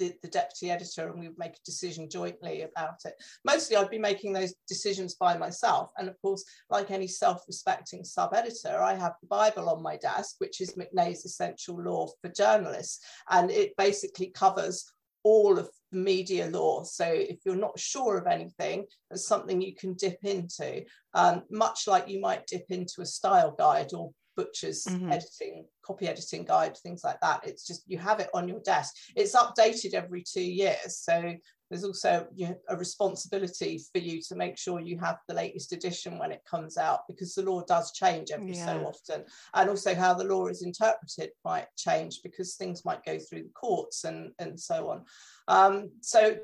[0.00, 3.14] the, the, deputy editor and we would make a decision jointly about it.
[3.44, 5.92] Mostly I'd be making those decisions by myself.
[5.98, 10.60] And of course, like any self-respecting sub-editor, I have the Bible on my desk, which
[10.60, 13.04] is McNae's Essential Law for Journalists.
[13.30, 14.90] And it basically covers
[15.22, 16.82] all of media law.
[16.84, 21.86] So if you're not sure of anything, there's something you can dip into, um, much
[21.86, 25.12] like you might dip into a style guide or butcher's mm-hmm.
[25.12, 27.46] editing, copy editing guide, things like that.
[27.46, 28.94] It's just you have it on your desk.
[29.14, 30.98] It's updated every two years.
[30.98, 31.34] So
[31.72, 35.72] there's also you know, a responsibility for you to make sure you have the latest
[35.72, 38.66] edition when it comes out because the law does change every yeah.
[38.66, 39.24] so often.
[39.54, 43.52] And also how the law is interpreted might change because things might go through the
[43.54, 45.04] courts and, and so on.
[45.48, 46.36] Um, so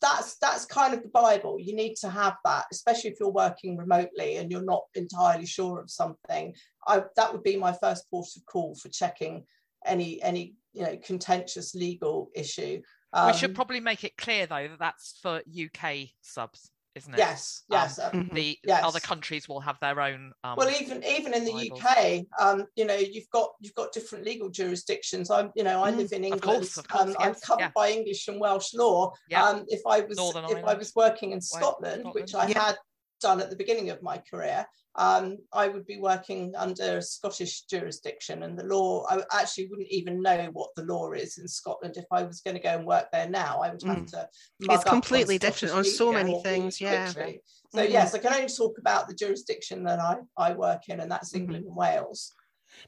[0.00, 3.76] that's that's kind of the bible you need to have that especially if you're working
[3.76, 6.52] remotely and you're not entirely sure of something
[6.88, 9.44] I, that would be my first port of call for checking
[9.86, 12.82] any any you know contentious legal issue
[13.12, 17.14] um, we should um, probably make it clear though that that's for uk subs isn't
[17.14, 17.18] it?
[17.18, 17.98] Yes, yes.
[17.98, 18.34] Um, mm-hmm.
[18.34, 18.84] the yes.
[18.84, 20.32] other countries will have their own.
[20.44, 21.80] Um, well, even even in the Bibles.
[21.80, 25.30] UK, um, you know, you've got you've got different legal jurisdictions.
[25.30, 26.42] I'm, you know, I mm, live in England.
[26.42, 27.16] Of course, of course, um, yes.
[27.20, 27.70] I'm covered yeah.
[27.74, 29.12] by English and Welsh law.
[29.28, 29.44] Yeah.
[29.44, 30.68] Um, if I was Northern if Ireland.
[30.68, 32.14] I was working in Scotland, Scotland.
[32.14, 32.66] which I yeah.
[32.66, 32.76] had
[33.22, 38.42] done at the beginning of my career, um, I would be working under Scottish jurisdiction
[38.42, 39.06] and the law.
[39.08, 42.56] I actually wouldn't even know what the law is in Scotland if I was going
[42.56, 43.60] to go and work there now.
[43.62, 44.10] I would have mm.
[44.10, 44.28] to.
[44.60, 46.78] It's completely different on so many things.
[46.80, 47.10] Yeah.
[47.10, 47.40] Quickly.
[47.74, 47.92] So mm-hmm.
[47.92, 51.30] yes, I can only talk about the jurisdiction that I, I work in, and that's
[51.30, 51.44] mm-hmm.
[51.44, 51.80] England mm-hmm.
[51.80, 52.34] and Wales.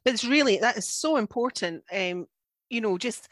[0.05, 1.85] But it's really that is so important.
[1.91, 2.27] Um,
[2.69, 3.29] you know, just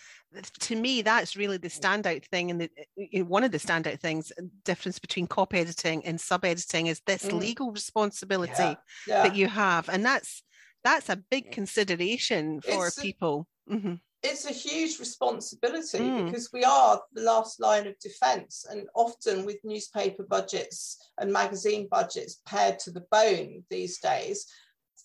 [0.61, 4.99] to me, that's really the standout thing, and one of the standout things, uh, difference
[4.99, 7.39] between copy editing and sub editing is this mm.
[7.39, 8.75] legal responsibility yeah.
[9.07, 9.23] Yeah.
[9.25, 10.43] that you have, and that's
[10.85, 13.47] that's a big consideration for it's people.
[13.69, 13.95] A, mm-hmm.
[14.23, 16.27] It's a huge responsibility mm.
[16.27, 21.89] because we are the last line of defence, and often with newspaper budgets and magazine
[21.91, 24.47] budgets pared to the bone these days,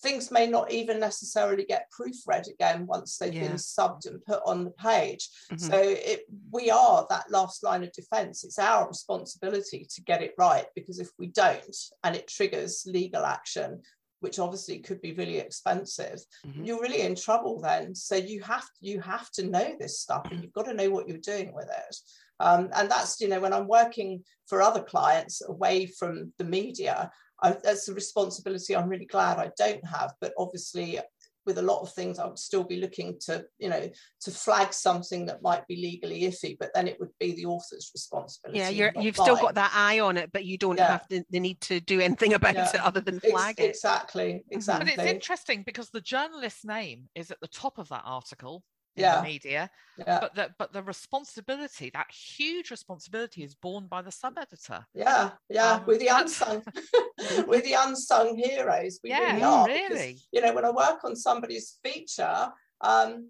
[0.02, 3.48] things may not even necessarily get proofread again once they've yeah.
[3.48, 5.30] been subbed and put on the page.
[5.52, 5.58] Mm-hmm.
[5.58, 8.44] So it, we are that last line of defense.
[8.44, 13.26] It's our responsibility to get it right because if we don't and it triggers legal
[13.26, 13.82] action,
[14.20, 16.64] which obviously could be really expensive, mm-hmm.
[16.64, 17.96] you're really in trouble then.
[17.96, 21.08] So you have you have to know this stuff and you've got to know what
[21.08, 21.96] you're doing with it.
[22.40, 27.12] Um, and that's you know when I'm working for other clients away from the media,
[27.42, 30.14] I, that's a responsibility I'm really glad I don't have.
[30.20, 31.00] But obviously,
[31.48, 33.90] with a lot of things, I would still be looking to, you know,
[34.22, 37.90] to flag something that might be legally iffy, but then it would be the author's
[37.96, 38.60] responsibility.
[38.60, 39.26] Yeah, you're, you've mine.
[39.26, 40.92] still got that eye on it, but you don't yeah.
[40.92, 42.70] have the, the, need to do anything about yeah.
[42.70, 43.70] it other than flag Ex- it.
[43.70, 44.92] Exactly, exactly.
[44.96, 48.77] But it's interesting because the journalist's name is at the top of that article in
[49.02, 49.18] yeah.
[49.18, 49.70] the media.
[49.98, 50.20] Yeah.
[50.20, 54.86] But the but the responsibility, that huge responsibility, is borne by the sub editor.
[54.94, 56.64] Yeah, yeah, um, with the unsung,
[57.48, 59.00] with the unsung heroes.
[59.04, 59.68] We yeah, really are.
[59.68, 59.90] Really.
[59.90, 62.50] Because, you know, when I work on somebody's feature,
[62.82, 63.30] um,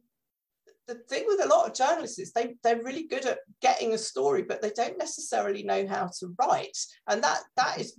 [0.88, 3.98] the thing with a lot of journalists is they they're really good at getting a
[3.98, 6.78] story, but they don't necessarily know how to write,
[7.08, 7.98] and that that is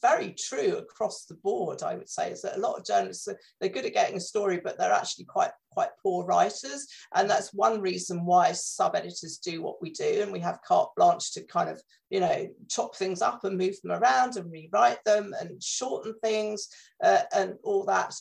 [0.00, 3.28] very true across the board i would say is that a lot of journalists
[3.60, 6.86] they're good at getting a story but they're actually quite quite poor writers.
[7.14, 10.20] And that's one reason why sub editors do what we do.
[10.22, 13.76] And we have carte blanche to kind of you know chop things up and move
[13.82, 16.68] them around and rewrite them and shorten things
[17.02, 18.14] uh, and all that.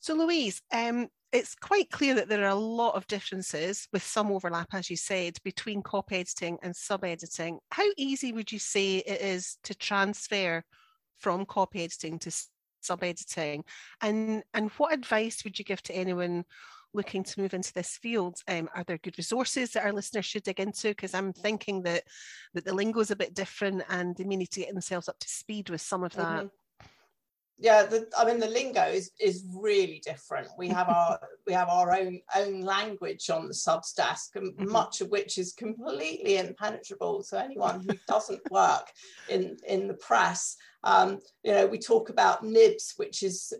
[0.00, 4.32] So louise um it's quite clear that there are a lot of differences with some
[4.32, 7.58] overlap, as you said, between copy editing and sub editing.
[7.70, 10.64] How easy would you say it is to transfer
[11.18, 12.30] from copy editing to
[12.80, 13.64] sub editing
[14.00, 16.44] and and what advice would you give to anyone
[16.94, 18.40] looking to move into this field?
[18.48, 20.88] Um, are there good resources that our listeners should dig into?
[20.88, 22.04] Because i'm thinking that
[22.54, 25.18] that the lingo is a bit different and they may need to get themselves up
[25.18, 26.46] to speed with some of that mm-hmm
[27.58, 30.48] yeah the, i mean the lingo is is really different.
[30.56, 34.70] We have our we have our own own language on the subs desk mm-hmm.
[34.70, 38.86] much of which is completely impenetrable to anyone who doesn't work
[39.28, 40.56] in in the press.
[40.84, 43.52] Um, you know we talk about nibs which is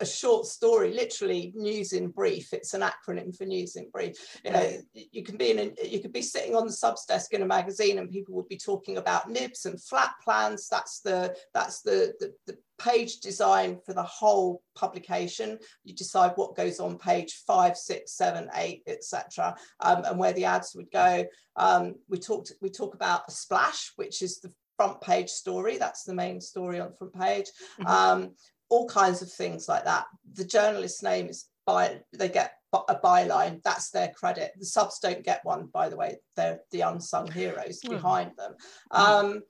[0.00, 2.52] a short story literally news in brief.
[2.52, 4.16] It's an acronym for news in brief.
[4.44, 7.32] You know you can be in a, you could be sitting on the subs desk
[7.32, 10.68] in a magazine and people would be talking about nibs and flat plans.
[10.68, 15.58] That's the that's the, the, the page design for the whole publication.
[15.84, 20.44] You decide what goes on page five, six, seven, eight, etc., um, and where the
[20.44, 21.24] ads would go.
[21.56, 22.52] Um, we talked.
[22.60, 25.76] We talk about a splash, which is the front page story.
[25.76, 27.46] That's the main story on the front page.
[27.80, 27.86] Mm-hmm.
[27.86, 28.30] Um,
[28.70, 30.06] all kinds of things like that.
[30.34, 33.62] The journalist's name is by they get a byline.
[33.62, 34.52] That's their credit.
[34.58, 36.16] The subs don't get one, by the way.
[36.36, 37.90] They're the unsung heroes mm.
[37.90, 38.54] behind them.
[38.92, 39.40] Mm.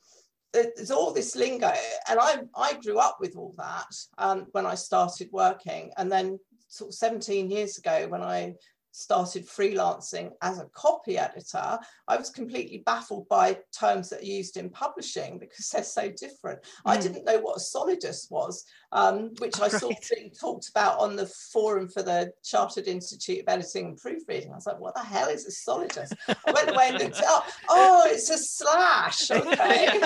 [0.53, 1.73] There's all this lingo,
[2.09, 6.39] and I I grew up with all that um, when I started working, and then
[6.69, 8.55] sort of 17 years ago when I
[8.99, 14.57] started freelancing as a copy editor, I was completely baffled by terms that are used
[14.57, 16.63] in publishing because they're so different.
[16.63, 16.67] Mm.
[16.87, 19.73] I didn't know what a solidus was, um, which I right.
[19.73, 24.51] saw being talked about on the forum for the Chartered Institute of Editing and Proofreading.
[24.51, 26.13] I was like, what the hell is a solidus?
[26.29, 27.47] I went away and looked it up.
[27.71, 29.31] Oh, it's a slash.
[29.39, 30.01] Okay.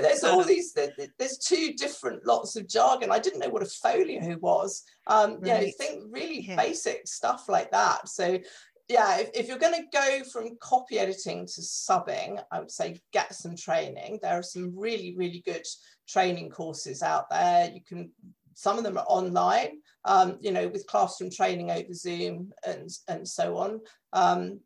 [0.00, 3.10] there's all these, there's two different lots of jargon.
[3.10, 4.84] I didn't know what a folio was.
[5.08, 5.42] Um, right.
[5.42, 6.56] You know, think really yeah.
[6.56, 8.08] basic stuff like that.
[8.08, 8.38] So
[8.88, 13.00] yeah, if, if you're going to go from copy editing to subbing, I would say
[13.12, 14.18] get some training.
[14.22, 15.66] There are some really, really good
[16.08, 17.70] training courses out there.
[17.70, 18.10] You can,
[18.54, 23.28] some of them are online, um, you know, with classroom training over Zoom and, and
[23.28, 23.80] so on.
[24.14, 24.60] Um,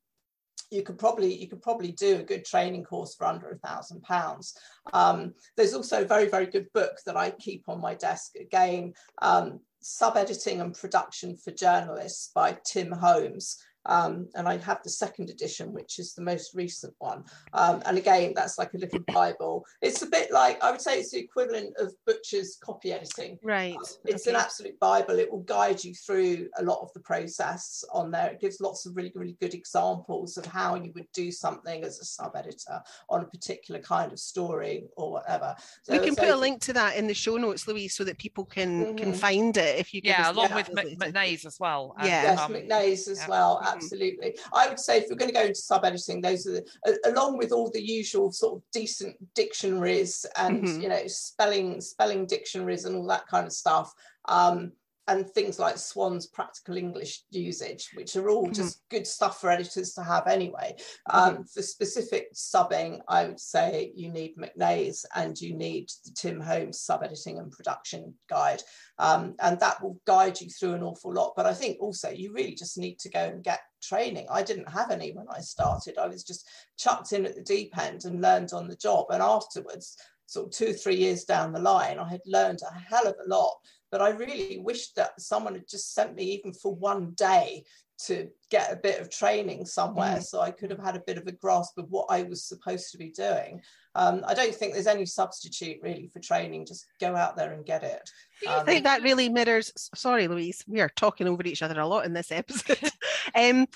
[0.71, 4.03] you could probably you could probably do a good training course for under a thousand
[4.03, 4.57] pounds.
[4.95, 8.95] Um, there's also a very very good book that I keep on my desk again,
[9.21, 13.63] um, sub editing and production for journalists by Tim Holmes.
[13.87, 17.25] Um, and I have the second edition, which is the most recent one.
[17.53, 19.65] Um, and again, that's like a little Bible.
[19.81, 23.39] It's a bit like I would say it's the equivalent of Butcher's copy editing.
[23.43, 23.75] Right.
[23.75, 24.37] Um, it's okay.
[24.37, 25.19] an absolute Bible.
[25.19, 28.31] It will guide you through a lot of the process on there.
[28.31, 31.99] It gives lots of really, really good examples of how you would do something as
[31.99, 35.55] a sub editor on a particular kind of story or whatever.
[35.83, 38.19] So we can put a link to that in the show notes, Louise, so that
[38.19, 38.97] people can mm-hmm.
[38.97, 41.95] can find it if you yeah, along yeah, with McNae's as well.
[41.99, 43.29] Yeah, yes, um, McNae's as yeah.
[43.29, 43.72] well.
[43.73, 44.37] Absolutely.
[44.53, 47.39] I would say if you're going to go into sub editing, those are the, along
[47.39, 50.81] with all the usual sort of decent dictionaries and mm-hmm.
[50.81, 53.93] you know spelling spelling dictionaries and all that kind of stuff.
[54.27, 54.73] Um,
[55.13, 58.55] and things like Swan's practical English usage, which are all mm-hmm.
[58.55, 60.75] just good stuff for editors to have anyway.
[61.11, 61.43] Um, mm-hmm.
[61.43, 66.81] For specific subbing, I would say you need McNae's and you need the Tim Holmes
[66.81, 68.63] sub editing and production guide.
[68.99, 71.35] Um, and that will guide you through an awful lot.
[71.37, 74.27] But I think also you really just need to go and get training.
[74.31, 75.99] I didn't have any when I started.
[75.99, 76.49] I was just
[76.79, 79.07] chucked in at the deep end and learned on the job.
[79.11, 79.97] And afterwards,
[80.27, 83.17] sort of two or three years down the line, I had learned a hell of
[83.25, 83.57] a lot
[83.93, 87.65] but I really wish that someone had just sent me even for one day
[88.07, 90.23] to get a bit of training somewhere mm.
[90.23, 92.91] so I could have had a bit of a grasp of what I was supposed
[92.91, 93.61] to be doing.
[93.95, 96.67] Um, I don't think there's any substitute really for training.
[96.67, 98.11] Just go out there and get it.
[98.41, 99.73] Do you um, think that really mirrors?
[99.95, 102.91] Sorry, Louise, we are talking over each other a lot in this episode.
[103.37, 103.67] um,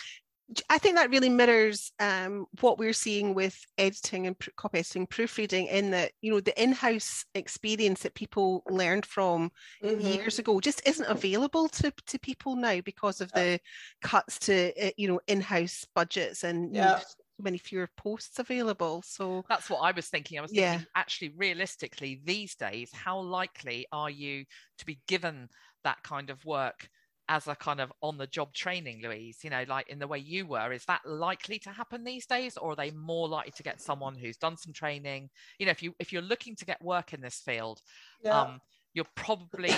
[0.71, 5.67] I think that really mirrors um, what we're seeing with editing and copy editing, proofreading,
[5.67, 9.51] in that you know the in-house experience that people learned from
[9.83, 10.01] mm-hmm.
[10.01, 13.59] years ago just isn't available to, to people now because of the
[14.03, 16.85] cuts to uh, you know in-house budgets and yeah.
[16.85, 17.03] you know,
[17.41, 19.03] many fewer posts available.
[19.05, 20.39] So that's what I was thinking.
[20.39, 20.81] I was thinking yeah.
[20.95, 24.45] actually realistically these days, how likely are you
[24.79, 25.49] to be given
[25.85, 26.89] that kind of work?
[27.29, 30.19] As a kind of on the job training louise you know like in the way
[30.19, 33.63] you were is that likely to happen these days or are they more likely to
[33.63, 35.29] get someone who's done some training?
[35.59, 37.81] You know if you if you're looking to get work in this field
[38.23, 38.41] yeah.
[38.41, 38.61] um
[38.95, 39.73] you're probably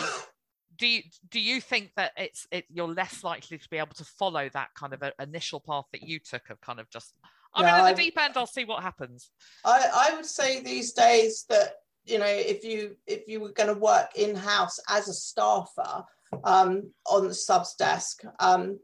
[0.76, 4.04] do you do you think that it's it you're less likely to be able to
[4.04, 7.14] follow that kind of a, initial path that you took of kind of just
[7.54, 9.30] i'm yeah, in at the deep end i'll see what happens
[9.64, 13.72] i i would say these days that you know if you if you were going
[13.72, 16.04] to work in house as a staffer
[16.44, 18.22] um, on the subs desk.
[18.40, 18.78] Um,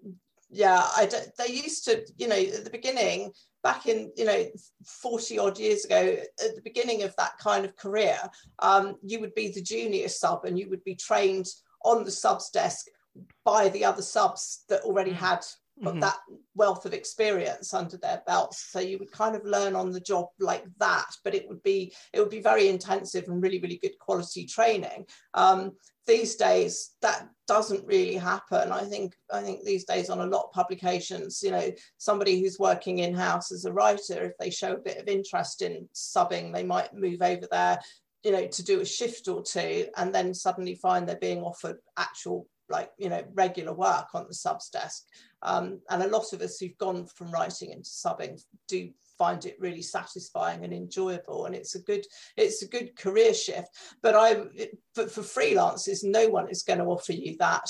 [0.51, 4.45] yeah, I d- they used to, you know, at the beginning, back in, you know,
[4.85, 8.19] 40 odd years ago, at the beginning of that kind of career,
[8.61, 11.47] um, you would be the junior sub and you would be trained
[11.85, 12.87] on the subs desk
[13.45, 15.19] by the other subs that already mm.
[15.83, 16.01] Mm-hmm.
[16.01, 16.19] that
[16.55, 20.27] wealth of experience under their belts so you would kind of learn on the job
[20.39, 23.99] like that but it would be it would be very intensive and really really good
[23.99, 25.07] quality training.
[25.35, 25.73] Um,
[26.07, 28.71] these days that doesn't really happen.
[28.71, 32.59] I think i think these days on a lot of publications you know somebody who's
[32.59, 36.53] working in house as a writer if they show a bit of interest in subbing
[36.53, 37.79] they might move over there
[38.23, 41.77] you know to do a shift or two and then suddenly find they're being offered
[41.97, 45.05] actual like you know regular work on the subs desk.
[45.43, 49.57] Um, and a lot of us who've gone from writing into subbing do find it
[49.61, 52.05] really satisfying and enjoyable and it's a good
[52.37, 53.69] it's a good career shift.
[54.03, 54.45] But i
[54.95, 57.69] but for freelancers no one is going to offer you that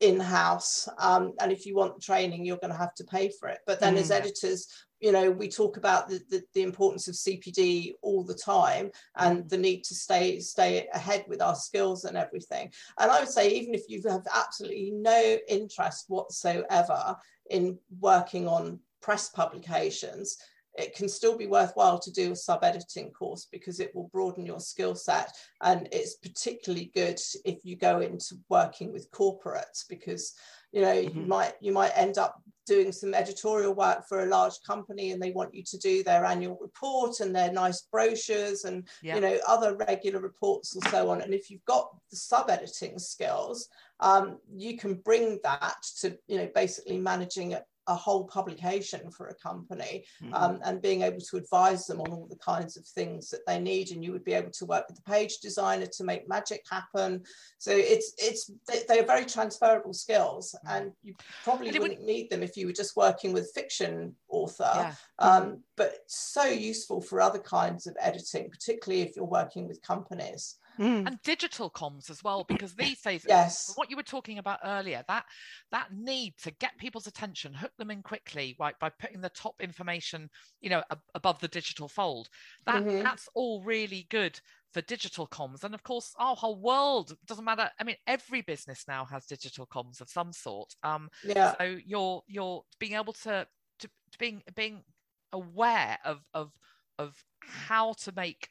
[0.00, 0.88] in-house.
[0.98, 3.60] Um, and if you want training you're going to have to pay for it.
[3.66, 3.98] But then mm.
[3.98, 4.66] as editors
[5.02, 9.50] you know we talk about the, the, the, importance of cpd all the time and
[9.50, 12.72] the need to stay stay ahead with our skills and everything.
[12.98, 17.16] And i would say even if you have absolutely no interest whatsoever
[17.50, 20.38] in working on press publications
[20.78, 24.46] it can still be worthwhile to do a sub editing course because it will broaden
[24.46, 25.30] your skill set.
[25.60, 30.32] And it's particularly good if you go into working with corporates because
[30.72, 31.20] you know mm-hmm.
[31.20, 35.20] you might you might end up doing some editorial work for a large company and
[35.20, 39.14] they want you to do their annual report and their nice brochures and yeah.
[39.14, 42.98] you know other regular reports and so on and if you've got the sub editing
[42.98, 43.68] skills
[44.00, 49.34] um, you can bring that to you know basically managing a whole publication for a
[49.34, 50.34] company mm-hmm.
[50.34, 53.58] um, and being able to advise them on all the kinds of things that they
[53.58, 56.62] need and you would be able to work with the page designer to make magic
[56.70, 57.22] happen
[57.58, 58.50] so it's it's
[58.88, 60.76] they're very transferable skills mm-hmm.
[60.76, 61.14] and you
[61.44, 62.06] probably wouldn't would...
[62.06, 64.94] need them if you were just working with fiction author yeah.
[65.18, 70.56] um, but so useful for other kinds of editing particularly if you're working with companies
[70.78, 71.06] mm.
[71.06, 75.02] and digital comms as well because these days yes what you were talking about earlier
[75.08, 75.24] that
[75.70, 79.54] that need to get people's attention hook them in quickly right by putting the top
[79.60, 80.28] information
[80.60, 82.28] you know ab- above the digital fold
[82.66, 83.02] that mm-hmm.
[83.02, 84.38] that's all really good
[84.72, 88.84] for digital comms and of course our whole world doesn't matter i mean every business
[88.88, 93.46] now has digital comms of some sort um yeah so you're you're being able to
[93.78, 94.82] to, to being being
[95.32, 96.52] aware of of
[96.98, 98.48] of how to make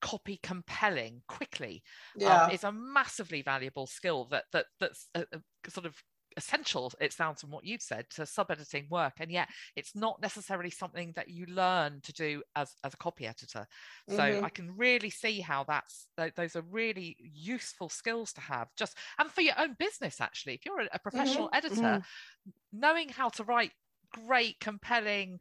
[0.00, 1.82] copy compelling quickly
[2.16, 2.44] um, yeah.
[2.44, 5.94] um, is a massively valuable skill that that that's a, a sort of
[6.36, 10.70] essential it sounds from what you've said to sub-editing work and yet it's not necessarily
[10.70, 13.66] something that you learn to do as, as a copy editor
[14.08, 14.44] so mm-hmm.
[14.44, 19.30] i can really see how that's those are really useful skills to have just and
[19.30, 21.56] for your own business actually if you're a, a professional mm-hmm.
[21.56, 22.50] editor mm-hmm.
[22.72, 23.72] knowing how to write
[24.12, 25.40] great compelling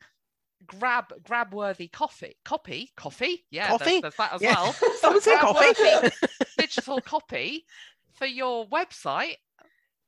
[0.66, 4.01] grab grab worthy coffee copy coffee yeah coffee?
[4.01, 4.55] there's, there's that as yeah.
[4.55, 4.74] well.
[4.99, 6.10] Someone say coffee.
[6.58, 7.66] digital copy
[8.14, 9.36] for your website.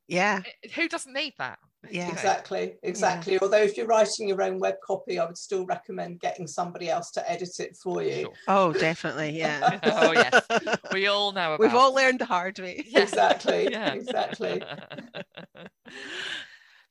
[0.08, 0.42] Yeah.
[0.76, 1.60] Who doesn't need that?
[1.90, 2.10] Yeah.
[2.10, 3.34] Exactly exactly.
[3.34, 3.40] Yeah.
[3.42, 7.10] although if you're writing your own web copy i would still recommend getting somebody else
[7.12, 8.22] to edit it for you.
[8.24, 8.34] Sure.
[8.50, 9.80] oh definitely yeah.
[9.84, 10.46] Oh yes.
[10.92, 12.84] We all know we've all learned the hard way.
[12.94, 13.94] Exactly yeah.
[13.94, 14.62] exactly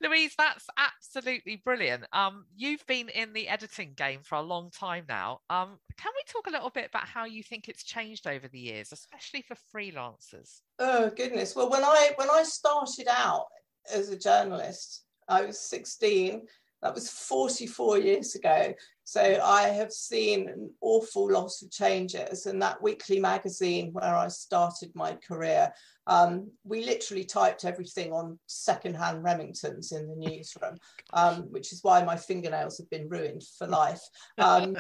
[0.01, 2.05] Louise, that's absolutely brilliant.
[2.13, 5.41] Um, you've been in the editing game for a long time now.
[5.51, 8.59] Um, can we talk a little bit about how you think it's changed over the
[8.59, 10.61] years, especially for freelancers?
[10.79, 11.57] Oh goodness.
[11.57, 13.47] Well, when I when I started out
[13.93, 16.43] as a journalist, I was 16
[16.83, 18.73] that was 44 years ago.
[19.05, 22.47] So I have seen an awful lot of changes.
[22.47, 25.73] And that weekly magazine where I started my career,
[26.07, 30.77] um, we literally typed everything on secondhand Remingtons in the newsroom,
[31.13, 34.03] um, which is why my fingernails have been ruined for life.
[34.37, 34.77] Um,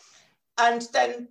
[0.58, 1.28] and then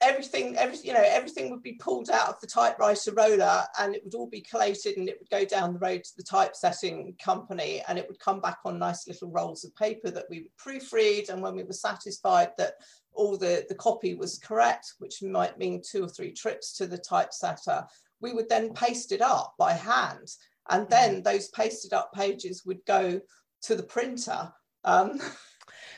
[0.00, 4.02] everything, every, you know, everything would be pulled out of the typewriter roller and it
[4.04, 7.82] would all be collated and it would go down the road to the typesetting company
[7.88, 11.30] and it would come back on nice little rolls of paper that we would proofread.
[11.30, 12.74] And when we were satisfied that
[13.12, 16.98] all the, the copy was correct, which might mean two or three trips to the
[16.98, 17.84] typesetter,
[18.20, 20.28] we would then paste it up by hand.
[20.70, 21.22] And then mm-hmm.
[21.22, 23.20] those pasted up pages would go
[23.62, 24.52] to the printer.
[24.84, 25.20] Um,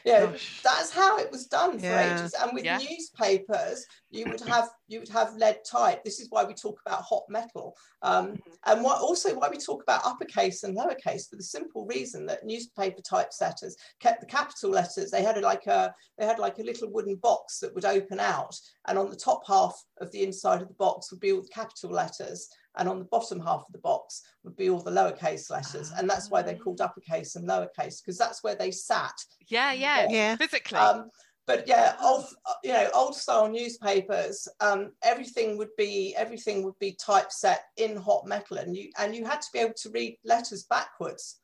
[0.07, 0.33] yeah,
[0.63, 2.15] that's how it was done for yeah.
[2.15, 2.33] ages.
[2.41, 2.79] And with yeah.
[2.79, 6.05] newspapers, you would have you would have lead type.
[6.05, 8.51] This is why we talk about hot metal, um, mm-hmm.
[8.67, 12.47] and what also why we talk about uppercase and lowercase for the simple reason that
[12.47, 15.11] newspaper typesetters kept the capital letters.
[15.11, 18.57] They had like a they had like a little wooden box that would open out,
[18.87, 21.49] and on the top half of the inside of the box would be all the
[21.49, 25.51] capital letters, and on the bottom half of the box would be all the lowercase
[25.51, 25.93] letters.
[25.97, 29.15] And that's why they're called uppercase and lowercase because that's where they sat.
[29.49, 30.07] Yeah yeah.
[30.11, 30.79] yeah physically.
[30.79, 31.11] Um,
[31.47, 32.25] but yeah old
[32.65, 38.27] you know old style newspapers um, everything would be everything would be typeset in hot
[38.27, 41.39] metal and you and you had to be able to read letters backwards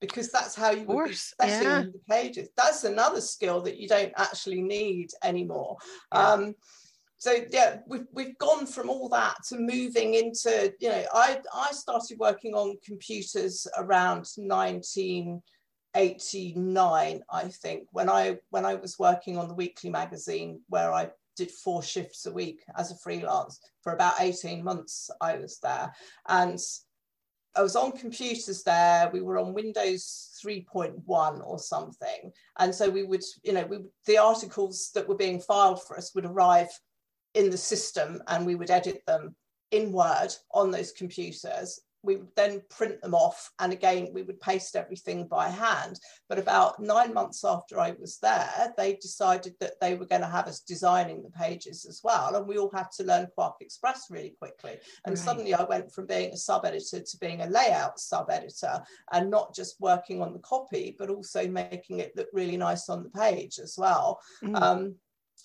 [0.00, 1.82] because that's how you would be setting yeah.
[1.82, 2.48] the pages.
[2.56, 5.76] That's another skill that you don't actually need anymore.
[6.12, 6.32] Yeah.
[6.32, 6.54] um,
[7.26, 11.72] so yeah we've, we've gone from all that to moving into you know i i
[11.72, 19.48] started working on computers around 1989 i think when i when i was working on
[19.48, 23.60] the weekly magazine where i did four shifts a week as a freelance.
[23.82, 25.92] For about 18 months i was there.
[26.26, 26.58] And
[27.54, 29.10] I was on computers there.
[29.12, 34.18] We were on Windows 3.1 or something, and so we would, you know, we the
[34.18, 36.68] articles that were being filed for us would arrive
[37.36, 39.36] in the system and we would edit them
[39.70, 41.80] in Word on those computers.
[42.02, 45.98] We would then print them off and again we would paste everything by hand.
[46.28, 50.28] But about nine months after i was there they decided that they were going to
[50.28, 52.36] have us designing the pages as well.
[52.36, 54.78] And we all had to learn QuarkXPress really quickly.
[55.04, 55.18] And right.
[55.18, 58.82] suddenly i went from being a sub editor to being a layout sub editor
[59.12, 63.02] and not just working on the copy but also making it look really nice on
[63.02, 64.20] the page as well.
[64.44, 64.62] Mm.
[64.62, 64.94] um,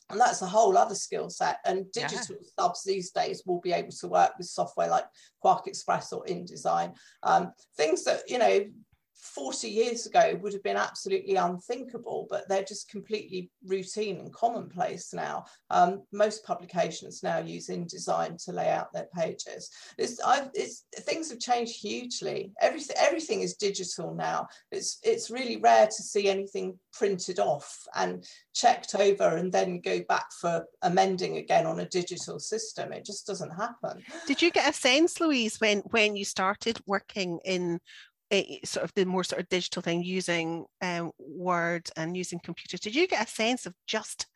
[0.09, 2.49] and that's a whole other skill set and digital yeah.
[2.59, 5.05] subs these days will be able to work with software like
[5.43, 8.65] QuarkXPress or indesign um, things that you know
[9.15, 15.13] 40 years ago would have been absolutely unthinkable, but they're just completely routine and commonplace
[15.13, 15.45] now.
[15.69, 19.69] Um, most publications now use InDesign to lay out their pages.
[19.97, 20.19] It's,
[20.53, 22.51] it's, things have changed hugely.
[22.61, 24.47] Everything, everything is digital now.
[24.71, 30.01] It's, it's really rare to see anything printed off and checked over and then go
[30.09, 32.91] back for amending again on a digital system.
[32.91, 34.03] It just doesn't happen.
[34.27, 37.79] Did you get a sense, Louise, when, when you started working in
[38.63, 42.95] sort of the more sort of digital thing using um, Word and using computers, did
[42.95, 44.27] you get a sense of just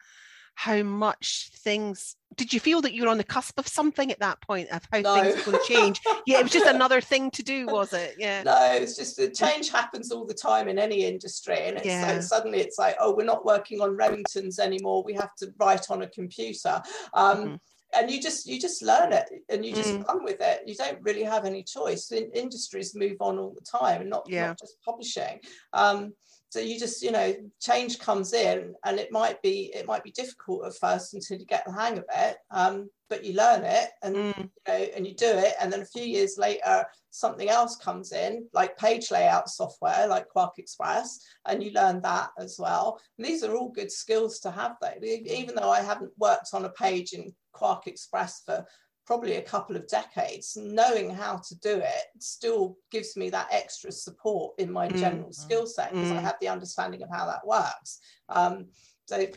[0.57, 4.19] how much things did you feel that you were on the cusp of something at
[4.19, 5.21] that point of how no.
[5.21, 6.01] things were going to change?
[6.25, 8.15] Yeah it was just another thing to do was it?
[8.17, 8.43] Yeah.
[8.43, 12.13] No it's just the change happens all the time in any industry and it's yeah.
[12.13, 15.91] like suddenly it's like oh we're not working on remingtons anymore we have to write
[15.91, 16.81] on a computer.
[17.13, 17.55] Um, mm-hmm
[17.95, 20.07] and you just you just learn it and you just mm.
[20.07, 23.65] run with it you don't really have any choice in, industries move on all the
[23.79, 24.47] time and not, yeah.
[24.47, 25.39] not just publishing
[25.73, 26.13] um,
[26.49, 30.11] so you just you know change comes in and it might be it might be
[30.11, 33.89] difficult at first until you get the hang of it um, but you learn it
[34.03, 34.37] and mm.
[34.37, 38.11] you know and you do it and then a few years later something else comes
[38.11, 41.07] in like page layout software like QuarkXPress
[41.45, 44.93] and you learn that as well and these are all good skills to have though
[45.01, 48.65] even though i haven't worked on a page in QuarkXPress for
[49.05, 53.91] probably a couple of decades, knowing how to do it still gives me that extra
[53.91, 54.97] support in my mm.
[54.97, 56.17] general skill set because mm.
[56.17, 57.99] I have the understanding of how that works.
[58.29, 58.67] Um,
[59.05, 59.27] so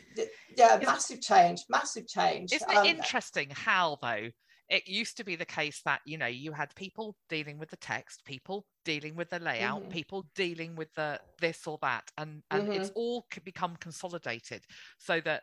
[0.56, 2.52] yeah, massive change, massive change.
[2.52, 4.30] Isn't it um, interesting how though
[4.70, 7.76] it used to be the case that you know you had people dealing with the
[7.76, 9.90] text, people dealing with the layout, mm-hmm.
[9.90, 12.72] people dealing with the this or that, and and mm-hmm.
[12.72, 14.64] it's all become consolidated
[14.98, 15.42] so that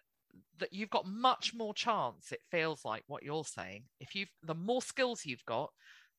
[0.59, 3.83] that you've got much more chance it feels like what you're saying.
[3.99, 5.71] If you've the more skills you've got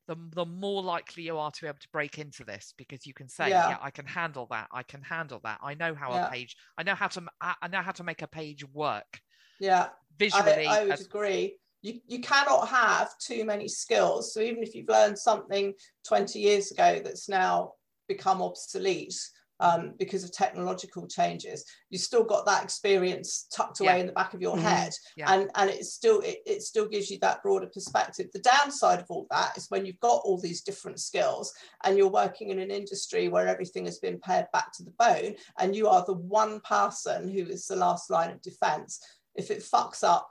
[0.08, 3.12] the, the more likely you are to be able to break into this because you
[3.12, 4.68] can say yeah, yeah i can handle that.
[4.72, 5.58] I can handle that.
[5.62, 6.28] I know how yeah.
[6.28, 9.20] a page i know how to i know how to make a page work.
[9.60, 9.88] Yeah.
[10.18, 11.56] Visually i, I would as, agree.
[11.82, 14.34] You, you cannot have too many skills.
[14.34, 15.72] So even if you've learned something
[16.08, 17.72] 20 years ago that's now
[18.08, 19.14] become obsolete
[19.60, 24.00] um, because of technological changes you still got that experience tucked away yeah.
[24.00, 24.66] in the back of your mm-hmm.
[24.66, 25.32] head yeah.
[25.32, 29.06] and and it still it, it still gives you that broader perspective the downside of
[29.08, 31.52] all that is when you've got all these different skills
[31.84, 35.34] and you're working in an industry where everything has been pared back to the bone
[35.58, 39.00] and you are the one person who is the last line of defense
[39.34, 40.28] if it fucks up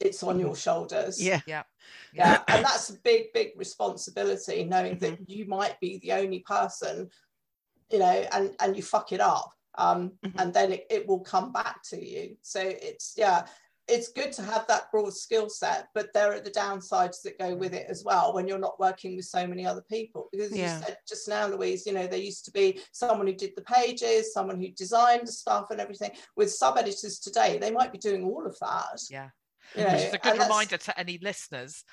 [0.00, 1.22] it's on your shoulders.
[1.22, 1.40] Yeah.
[1.46, 1.62] Yeah.
[2.12, 2.42] Yeah.
[2.48, 5.24] and that's a big, big responsibility, knowing that mm-hmm.
[5.26, 7.08] you might be the only person
[7.90, 10.38] you know, and and you fuck it up, um, mm-hmm.
[10.38, 12.36] and then it, it will come back to you.
[12.42, 13.46] So it's yeah,
[13.88, 17.54] it's good to have that broad skill set, but there are the downsides that go
[17.54, 20.28] with it as well when you're not working with so many other people.
[20.32, 20.78] Because yeah.
[20.78, 23.62] you said just now, Louise, you know, there used to be someone who did the
[23.62, 26.10] pages, someone who designed the stuff and everything.
[26.36, 29.00] With sub editors today, they might be doing all of that.
[29.08, 29.28] Yeah.
[29.76, 31.84] You know, Which is a good reminder to any listeners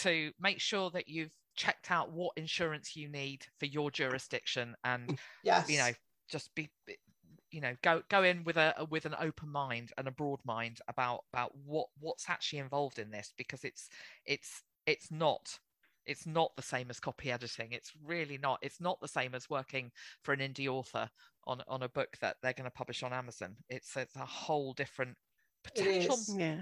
[0.00, 5.18] to make sure that you've checked out what insurance you need for your jurisdiction and
[5.42, 5.68] yes.
[5.68, 5.90] you know
[6.28, 6.70] just be
[7.50, 10.78] you know go go in with a with an open mind and a broad mind
[10.88, 13.88] about about what what's actually involved in this because it's
[14.24, 15.58] it's it's not
[16.06, 17.68] it's not the same as copy editing.
[17.72, 19.90] It's really not it's not the same as working
[20.22, 21.08] for an indie author
[21.46, 23.56] on on a book that they're going to publish on amazon.
[23.68, 25.16] It's it's a whole different
[25.62, 26.60] potential yeah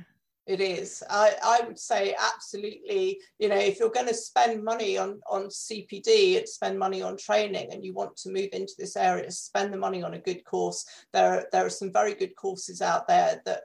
[0.49, 1.03] it is.
[1.11, 5.49] I, I would say absolutely, you know, if you're going to spend money on, on
[5.49, 9.75] CPD and spend money on training and you want to move into this area, spend
[9.75, 10.87] the money on a good course.
[11.13, 13.65] There, there are some very good courses out there that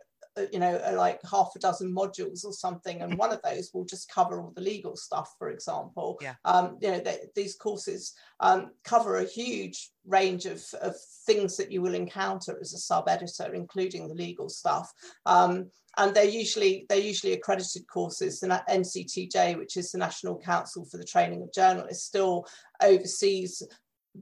[0.52, 4.12] you know like half a dozen modules or something and one of those will just
[4.12, 6.18] cover all the legal stuff for example.
[6.22, 6.36] Yeah.
[6.46, 11.72] um, you know they, these courses um, cover a huge range of, of things that
[11.72, 14.92] you will encounter as a sub editor including the legal stuff.
[15.26, 18.40] Um, and they're usually they're usually accredited courses.
[18.40, 22.48] The nctj which is the national council for the training of journalists still
[22.82, 23.62] oversees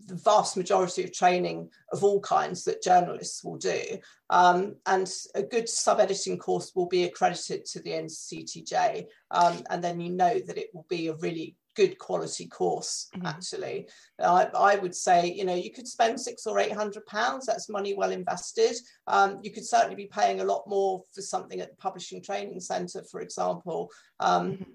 [0.07, 3.81] the vast majority of training of all kinds that journalists will do.
[4.29, 9.05] Um, and a good sub-editing course will be accredited to the NCTJ.
[9.31, 13.25] Um, and then you know that it will be a really good quality course mm-hmm.
[13.25, 13.87] actually
[14.19, 17.69] I, I, would say you know you could spend six or eight hundred pounds that's
[17.69, 18.75] money well invested
[19.07, 22.59] um, you could certainly be paying a lot more for something at the publishing training
[22.59, 23.89] center for example
[24.19, 24.71] um, mm-hmm.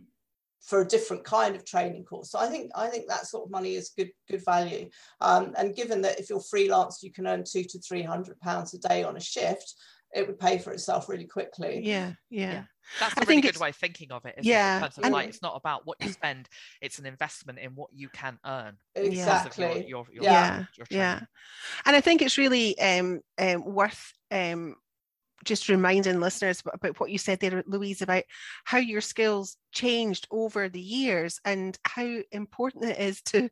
[0.67, 3.51] For a different kind of training course so i think i think that sort of
[3.51, 4.89] money is good good value
[5.21, 8.75] um, and given that if you're freelance you can earn two to three hundred pounds
[8.75, 9.75] a day on a shift
[10.15, 11.81] it would pay for itself really quickly.
[11.85, 12.53] Yeah, yeah.
[12.53, 12.63] yeah.
[13.01, 14.37] That's a I really good way of thinking of it.
[14.43, 14.93] yeah, it?
[15.03, 16.49] and, like it's not about what you spend;
[16.81, 18.77] it's an investment in what you can earn.
[18.95, 19.87] Exactly.
[19.89, 21.21] Your, your, your, yeah, yeah.
[21.85, 24.77] And I think it's really um, um, worth um,
[25.45, 28.25] just reminding listeners about what you said there, Louise, about
[28.65, 33.49] how your skills changed over the years and how important it is to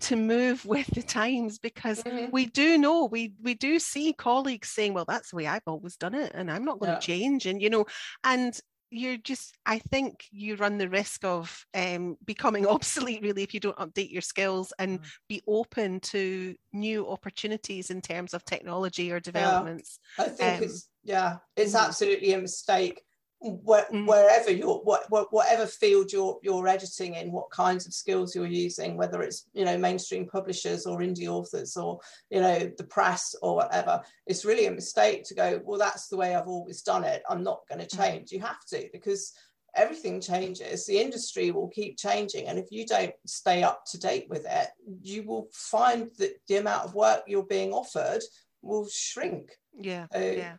[0.00, 2.30] to move with the times because mm-hmm.
[2.32, 5.96] we do know we we do see colleagues saying, well, that's the way I've always
[5.96, 6.98] done it, and I'm not going yeah.
[6.98, 7.86] to change, and you know,
[8.24, 8.58] and
[8.90, 13.60] you're just i think you run the risk of um, becoming obsolete really if you
[13.60, 15.04] don't update your skills and mm.
[15.28, 20.64] be open to new opportunities in terms of technology or developments yeah, i think um,
[20.64, 21.84] it's yeah it's mm.
[21.84, 23.02] absolutely a mistake
[23.40, 24.06] where, mm.
[24.06, 28.96] wherever you're what, whatever field you're you're editing in what kinds of skills you're using
[28.96, 33.54] whether it's you know mainstream publishers or indie authors or you know the press or
[33.54, 37.22] whatever it's really a mistake to go well that's the way i've always done it.
[37.28, 37.98] I'm not going to mm.
[37.98, 38.32] change.
[38.32, 39.32] You have to because
[39.76, 40.86] everything changes.
[40.86, 44.68] The industry will keep changing and if you don't stay up to date with it
[45.02, 48.22] you will find that the amount of work you're being offered
[48.62, 49.52] will shrink.
[49.78, 50.06] Yeah.
[50.12, 50.56] yeah.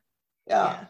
[0.48, 0.86] Yeah,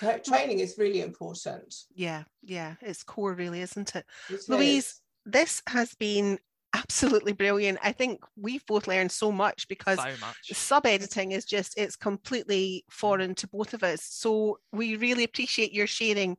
[0.00, 1.74] yeah training is really important.
[1.94, 4.04] Yeah, yeah, it's core, really, isn't it?
[4.30, 5.00] it Louise, is.
[5.26, 6.38] this has been
[6.74, 7.78] absolutely brilliant.
[7.82, 10.52] I think we've both learned so much because so much.
[10.52, 14.02] sub editing is just, it's completely foreign to both of us.
[14.02, 16.36] So we really appreciate your sharing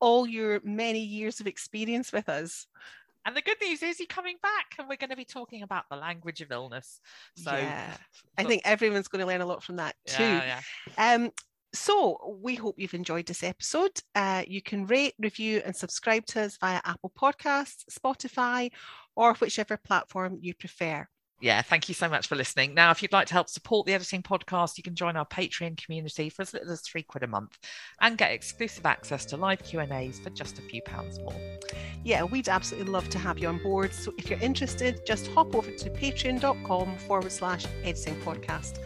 [0.00, 2.66] all your many years of experience with us.
[3.26, 5.84] And the good news is you're coming back and we're going to be talking about
[5.90, 7.00] the language of illness.
[7.36, 7.92] So yeah,
[8.38, 10.22] I think everyone's going to learn a lot from that too.
[10.22, 10.60] Yeah,
[10.96, 11.14] yeah.
[11.14, 11.30] Um,
[11.72, 13.92] so we hope you've enjoyed this episode.
[14.14, 18.70] Uh, you can rate, review, and subscribe to us via Apple Podcasts, Spotify,
[19.16, 21.06] or whichever platform you prefer.
[21.40, 22.74] Yeah, thank you so much for listening.
[22.74, 25.82] Now, if you'd like to help support the editing podcast, you can join our Patreon
[25.82, 27.56] community for as little as three quid a month
[28.02, 31.34] and get exclusive access to live Q and A's for just a few pounds more.
[32.04, 33.94] Yeah, we'd absolutely love to have you on board.
[33.94, 38.78] So if you're interested, just hop over to patreon.com forward slash editing podcast.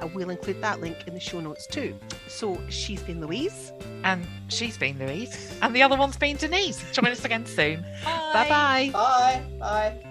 [0.00, 1.98] And we'll include that link in the show notes too.
[2.28, 3.72] So she's been Louise.
[4.04, 5.58] And she's been Louise.
[5.62, 6.82] And the other one's been Denise.
[6.92, 7.84] Join us again soon.
[8.04, 8.90] Bye-bye.
[8.92, 9.42] Bye.
[9.58, 10.07] Bye.